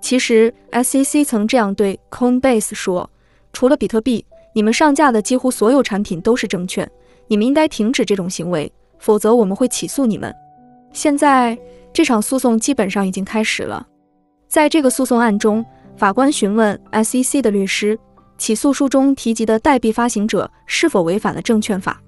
[0.00, 3.10] 其实，SEC 曾这样对 Coinbase 说
[3.52, 6.88] ：“除了比特币，你们上架的几乎所有产品都是证券，
[7.26, 10.32] 你们应该停止这种行为，否则我们会起诉你们。”
[10.94, 11.58] 现在，
[11.92, 13.84] 这场诉讼基本上已经开始了。
[14.46, 15.66] 在这个诉讼案中，
[15.96, 17.98] 法官询问 SEC 的律师。
[18.42, 22.02] 起诉书中提及的代币发行者是否违反了证券法？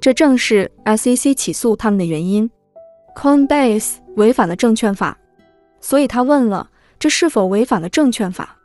[0.00, 2.50] 这正是 SEC 起诉他们的原因。
[3.14, 5.18] Coinbase 违反了证券法，
[5.78, 8.56] 所以他问了：这是否违反了证券法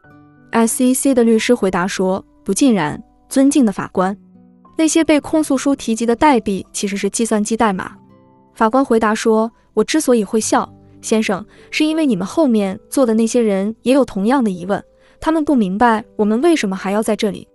[0.53, 4.18] ？SEC 的律师回答说：“不尽然，尊敬的法官。
[4.78, 7.93] 那些被控诉书提及的代币其实是计算机代码。”
[8.55, 14.82] 法官回答说：“我之所以会笑，先生，是因为你们后面坐的那些人也有同样的疑问，
[15.22, 17.47] 他们不明白我们为什么还要在这里。”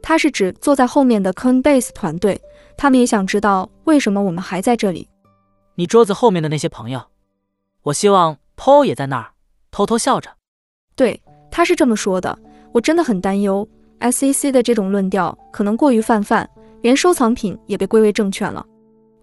[0.00, 2.40] 他是指坐在后面的 Coinbase 团队，
[2.76, 5.08] 他们也想知道为什么我们还在这里。
[5.74, 7.02] 你桌子后面的那些朋友，
[7.82, 9.32] 我希望 Paul 也在那儿，
[9.72, 10.30] 偷偷笑着。
[10.94, 12.38] 对，他是这么说的。
[12.70, 16.48] 我真的很担忧 SEC 的这种论调可能过于泛泛，
[16.82, 18.64] 连收藏品也被归为证券了。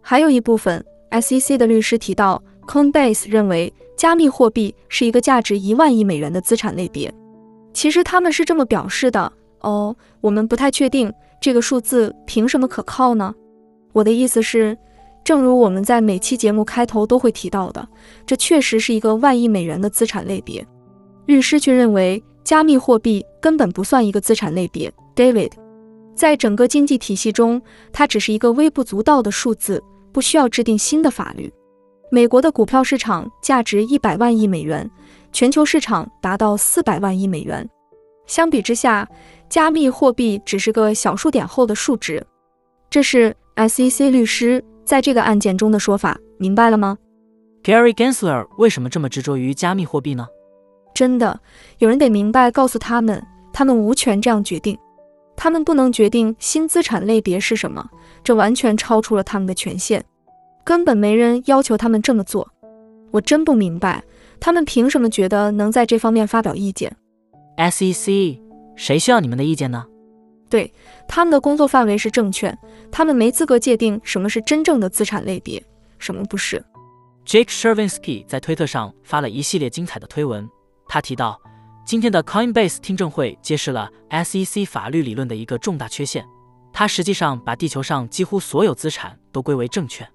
[0.02, 7.14] 还有一部分 SEC 的律师提到，Coinbase 认为加密货币是一个价值一万亿美元的资产类别。
[7.74, 9.32] 其实他们是这么表示的。
[9.62, 11.12] 哦，我们不太确定
[11.42, 13.34] 这个数字凭什么可靠呢？
[13.94, 14.78] 我的意思是，
[15.24, 17.88] 正如我们在每期节目开头都会提到的，
[18.26, 20.66] 这确实是一个万亿美元的资产类别。
[21.26, 24.92] 律师却认为，加密货币根本不算一个资产类别。
[25.16, 25.52] David，
[26.14, 27.62] 在整个经济体系中，
[27.94, 31.50] 它只是一个微不足道的数字，不需要制定新的法律。
[32.12, 34.90] 美国的股票市场价值一百万亿美元，
[35.34, 37.68] 全球市场达到四百万亿美元。
[38.28, 39.06] 相比之下，
[39.50, 42.26] 加密货币只是个小数点后的数值，
[42.90, 46.98] 这是 SEC 律师在这个案件中的说法，明白了吗
[47.64, 50.28] ？Gary Gensler 为什么这么执着于加密货币呢？
[50.94, 51.40] 真的，
[51.80, 53.22] 有人得明白告诉他们，
[53.52, 54.78] 他们无权这样决定，
[55.36, 57.90] 他们不能决定新资产类别是什么，
[58.24, 60.04] 这完全超出了他们的权限，
[60.64, 62.48] 根本没人要求他们这么做。
[63.12, 64.04] 我真不明白，
[64.40, 66.96] 他们凭什么觉得能在这方面发表意见
[67.58, 68.40] ？SEC。
[68.76, 69.86] 谁需要你们的意见呢？
[70.50, 70.74] 对，
[71.08, 72.58] 他们的工作范围是证券，
[72.92, 75.64] 他们没资格界定什么是真正的资产类别，
[76.00, 76.64] 什么不是。
[77.24, 80.50] Jake Chervinsky 在推特上发了一系列精彩的推文，
[80.88, 81.40] 他提到
[81.86, 86.26] 今天的 Coinbase 听证会揭示了 SEC 法律理论的一个重大缺陷，
[86.74, 90.08] 它实际上把地球上几乎所有资产都归为证券，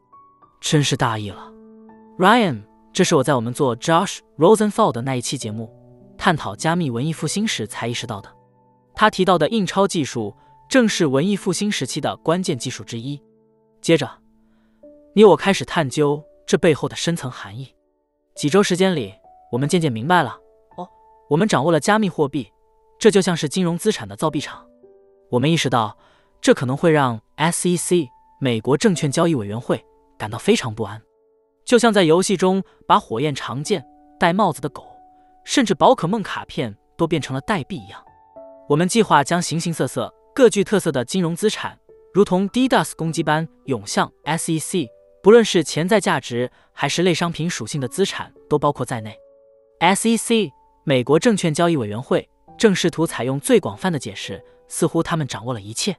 [0.60, 1.52] 真是大意了。
[2.18, 2.62] Ryan，
[2.98, 5.72] 这是我在我们做 Josh Rosenthal 的那一期节目，
[6.18, 8.28] 探讨加密文艺复兴时才意识到的。
[8.92, 10.36] 他提到的印钞技术
[10.68, 13.22] 正是文艺复兴时期的关键技术之一。
[13.80, 14.10] 接着，
[15.14, 17.72] 你我开始探究这背后的深层含义。
[18.34, 19.14] 几周时间里，
[19.52, 20.36] 我们渐渐明白了。
[20.76, 20.88] 哦，
[21.30, 22.50] 我们掌握了加密货币，
[22.98, 24.66] 这就像是金融资产的造币厂。
[25.30, 25.96] 我们意识到，
[26.40, 28.08] 这可能会让 SEC
[28.40, 29.86] 美国证券交易委员会
[30.18, 31.00] 感到非常不安，
[31.68, 33.84] 就像在游戏中把火焰长剑、
[34.18, 34.86] 戴帽子的狗，
[35.44, 38.02] 甚至宝可梦卡片都变成了代币一样。
[38.70, 41.78] 我们计划将形形色色、各具特色的金融资产，
[42.14, 44.88] 如同 DDoS 攻击般涌向 SEC，
[45.22, 49.14] 不论是潜在价值还是类商品属性的资产，都包括在内。
[49.80, 50.50] SEC
[50.84, 55.94] 美国证券交易委员会正试图采用最广泛的解释，似乎他们掌握了一切。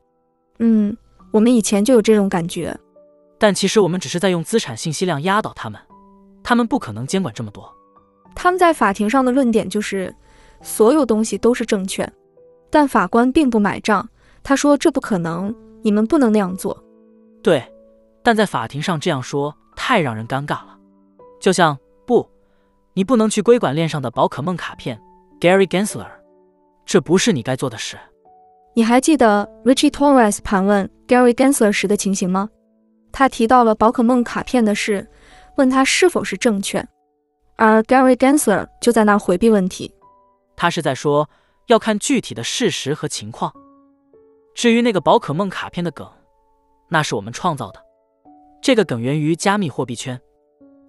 [0.57, 0.97] 嗯，
[1.31, 2.75] 我们以前就有这种感觉，
[3.39, 5.79] 但其实我们只是在用资产信息量压倒他们，
[6.43, 7.73] 他们不可能监管这么多。
[8.35, 10.13] 他们在法庭上的论点就是，
[10.61, 12.11] 所有东西都是证券。
[12.69, 14.07] 但法官并不买账，
[14.43, 16.83] 他说：“这不可能，你们不能那样做。”
[17.41, 17.63] 对，
[18.21, 20.77] 但在法庭上这样说太让人尴尬了。
[21.39, 22.29] 就像不，
[22.93, 25.01] 你不能去规管链上的宝可梦卡片
[25.39, 26.05] ，Gary Gensler，
[26.85, 27.97] 这不是你该做的事。
[28.75, 32.49] 你还记得 Richie Torres 盘问 Gary Gensler 时的情形吗？
[33.11, 35.07] 他提到了宝可梦卡片的事，
[35.57, 36.87] 问他是否是证券，
[37.55, 39.93] 而 Gary Gensler 就在那回避问题。
[40.55, 41.29] 他是在说。
[41.69, 43.53] 要看具体的事实和情况。
[44.55, 46.09] 至于那个宝可梦卡片的梗，
[46.87, 47.79] 那是我们创造的。
[48.59, 50.19] 这个梗源于加密货币圈，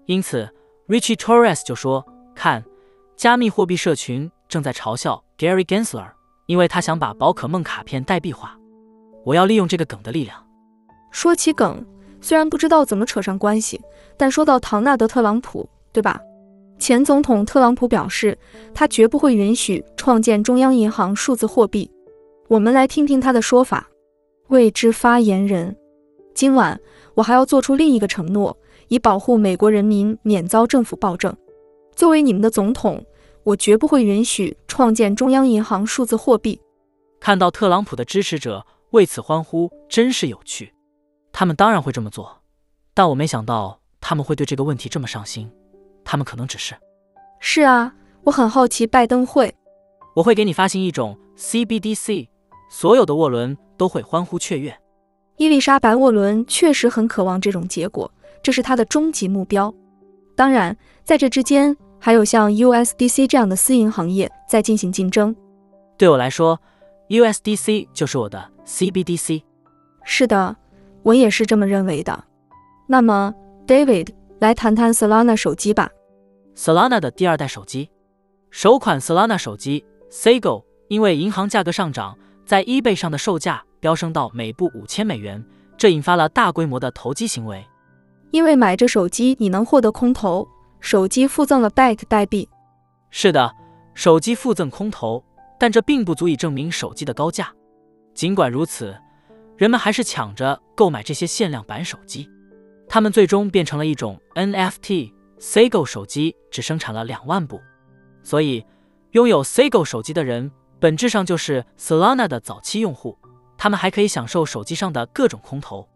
[0.06, 0.48] 因此
[0.88, 2.02] Richie Torres 就说
[2.34, 2.64] ：“看，
[3.14, 6.12] 加密货币社群正在嘲笑 Gary Gensler，
[6.46, 8.58] 因为他想把宝可梦卡片代币化。
[9.26, 10.42] 我要利用这个梗的力量。”
[11.12, 11.84] 说起梗，
[12.20, 13.80] 虽然不知道怎么扯上关系，
[14.16, 16.20] 但说到唐纳德·特朗普，对吧？
[16.78, 18.36] 前总统特朗普表示，
[18.74, 21.90] 他绝不会允许创建中央银行数字货币。
[22.48, 23.86] 我们来听听他的说法。
[24.48, 25.76] 未知发言人，
[26.34, 26.80] 今晚
[27.14, 28.56] 我还要做出另一个承诺，
[28.88, 31.34] 以保护美国人民免遭政府暴政。
[31.94, 33.04] 作为你们的总统，
[33.44, 36.60] 我绝不会允许创建中央银行数字货币。
[37.20, 40.72] 看到特朗普的支持者为此欢呼，真是有趣。
[41.32, 42.42] 他们当然会这么做，
[42.94, 45.50] 但我没想到他们会对这个问题这么上心。
[46.04, 46.74] 他们可能只是，
[47.40, 49.54] 是啊，我很好奇拜登会，
[50.16, 52.28] 我会给你发行一种 CBDC，
[52.70, 54.76] 所有的沃伦都会欢呼雀跃。
[55.36, 58.10] 伊丽莎白沃伦确实很渴望这种结果，
[58.42, 59.72] 这是她的终极目标。
[60.36, 65.34] 当然，在这之间还有像 USDC 这样的私营行业在进行竞争。
[65.96, 66.58] 对我来说
[67.08, 69.42] ，USDC 就是我的 CBDC。
[70.02, 70.56] 是的，
[71.02, 72.24] 我也是这么认为的。
[72.86, 73.32] 那么
[73.66, 74.08] ，David，
[74.40, 75.90] 来谈谈 Solana 手机吧。
[76.56, 77.90] Solana 的第二代手机，
[78.50, 85.42] 首款 Solana 手机 Sago，因为银行价格上涨，在 eBay 上的售价飙升到每部五千美元，
[85.78, 87.64] 这引发了大规模的投机行为。
[88.30, 90.46] 因为买这手机你能获得空投，
[90.80, 92.48] 手机附赠了 bank 代币。
[93.10, 93.52] 是的，
[93.94, 95.24] 手机附赠空投，
[95.58, 97.52] 但这并不足以证明手机的高价。
[98.14, 98.94] 尽管如此，
[99.60, 102.26] 人们还是抢着购买这些限量版手机。
[102.88, 105.12] 它们最终变成了一种 NFT。
[105.38, 107.60] Sago 手机只生产了两万部，
[108.22, 108.64] 所以
[109.10, 113.18] 拥有 Sago 手机的人本质上就是 Solana 的早期用户。
[113.58, 115.86] 他们还可以享受手机上的各种空投。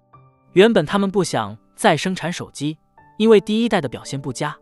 [0.52, 2.76] 原本他们不想再生产手机，
[3.16, 4.54] 因为第一代的表现不佳。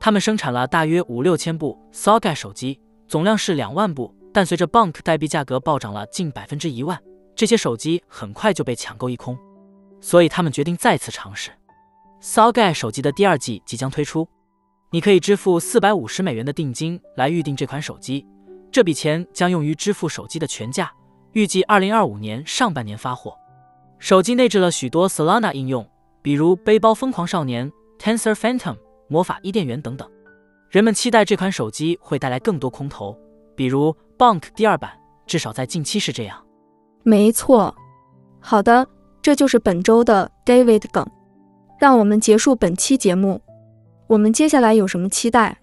[0.00, 4.12] 他们生产了大约五六千部 Saga 手机，总量是两万部。
[4.32, 7.00] 但随着 Bank 代币价格暴涨了近百分之一万，
[7.34, 9.38] 这些手机很快就被抢购一空。
[10.00, 11.50] 所以他们决定再次尝试。
[12.20, 14.28] soga 手机的第二季即将推出，
[14.90, 18.26] 你可以支付四百五十美元的定金来预定这款手机，
[18.70, 20.92] 这笔钱将用于支付手机的全价，
[21.32, 23.36] 预计二零二五年上半年发货。
[23.98, 25.88] 手机内置了许多 Solana 应用，
[26.20, 28.76] 比如背包疯狂少年、Tensor Phantom、
[29.08, 30.10] 魔法伊甸园等等。
[30.68, 33.16] 人们期待这款手机会带来更多空投，
[33.54, 36.44] 比如 Bonk 第二版，至少在近期是这样。
[37.02, 37.74] 没错，
[38.40, 38.86] 好的，
[39.20, 41.06] 这就是本周的 David 梗。
[41.78, 43.40] 让我们结束本期节目。
[44.06, 45.58] 我们接下来有什么期待？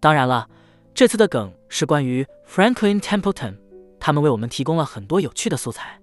[0.00, 0.48] 当然了，
[0.92, 3.56] 这次的梗是关于 Franklin Templeton，
[4.00, 6.00] 他们为我们提供了很多有趣的素材。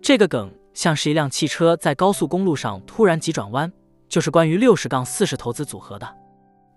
[0.00, 3.70] 这个梗像是一辆汽车在高速公路上突然急转弯，
[4.08, 6.08] 就是关于六十杠四十投资组合的。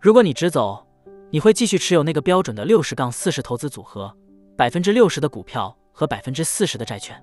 [0.01, 0.85] 如果你直走，
[1.29, 4.13] 你会继续持有那个标准的六十杠四十投资组合，
[4.57, 7.21] 百分之六十的股票和百分之四十的债券。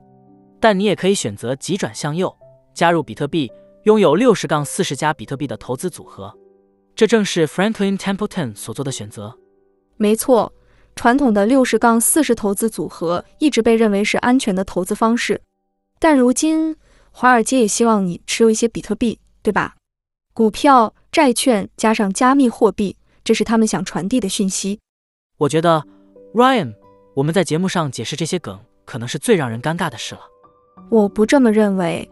[0.64, 2.34] 但你也可以选择急转向右，
[2.72, 3.52] 加入比特币。
[3.82, 6.34] 拥有六十杠四十加比特币的投资组合，
[6.96, 9.38] 这正是 Franklin Templeton 所做的选择。
[9.98, 10.50] 没错，
[10.96, 15.42] 传统的六十杠四十投资组合一直被认为是安全的投资方式，
[15.98, 16.74] 但如今
[17.10, 19.74] 华尔街也希望你持有一些比特币，对吧？
[20.32, 24.80] 股票、债券加上加密货币，这是他们想传递的讯息。
[25.36, 25.84] 我觉得
[26.32, 26.72] Ryan，
[27.16, 30.22] 我们在节目上解释这些梗，可能是最让人尴尬的事了。
[30.90, 32.08] 我不这么认为。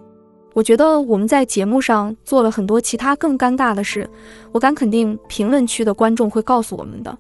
[0.54, 4.06] 我觉得我们在节目上做了很多其他更尴尬的事，
[4.52, 7.16] 我敢肯定评论区的观众会告诉我们的。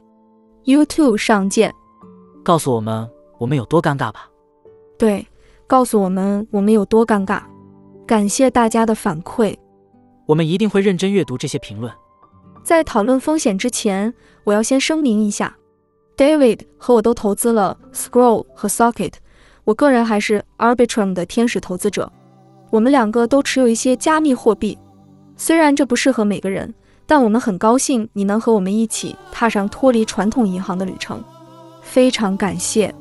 [0.64, 1.74] YouTube 上见，
[2.44, 4.28] 告诉我们我们有多尴尬吧。
[4.98, 5.26] 对，
[5.66, 7.40] 告诉我们我们有多尴尬。
[8.06, 9.56] 感谢大家的反馈，
[10.26, 11.90] 我们一定会认真阅读这些评论。
[12.62, 14.12] 在讨论风险之前，
[14.44, 15.56] 我要先声明一下
[16.18, 19.14] ，David 和我都投资了 Scroll 和 Socket，
[19.64, 22.10] 我个人还是 Arbitrum 的天使投资者。
[22.70, 24.78] 我们两个都持有一些加密货币，
[25.36, 26.72] 虽然这不适合每个人，
[27.06, 31.22] 但我们很高兴你能和我们一起踏上脱离传统银行的旅程，
[31.82, 32.94] 非常感谢。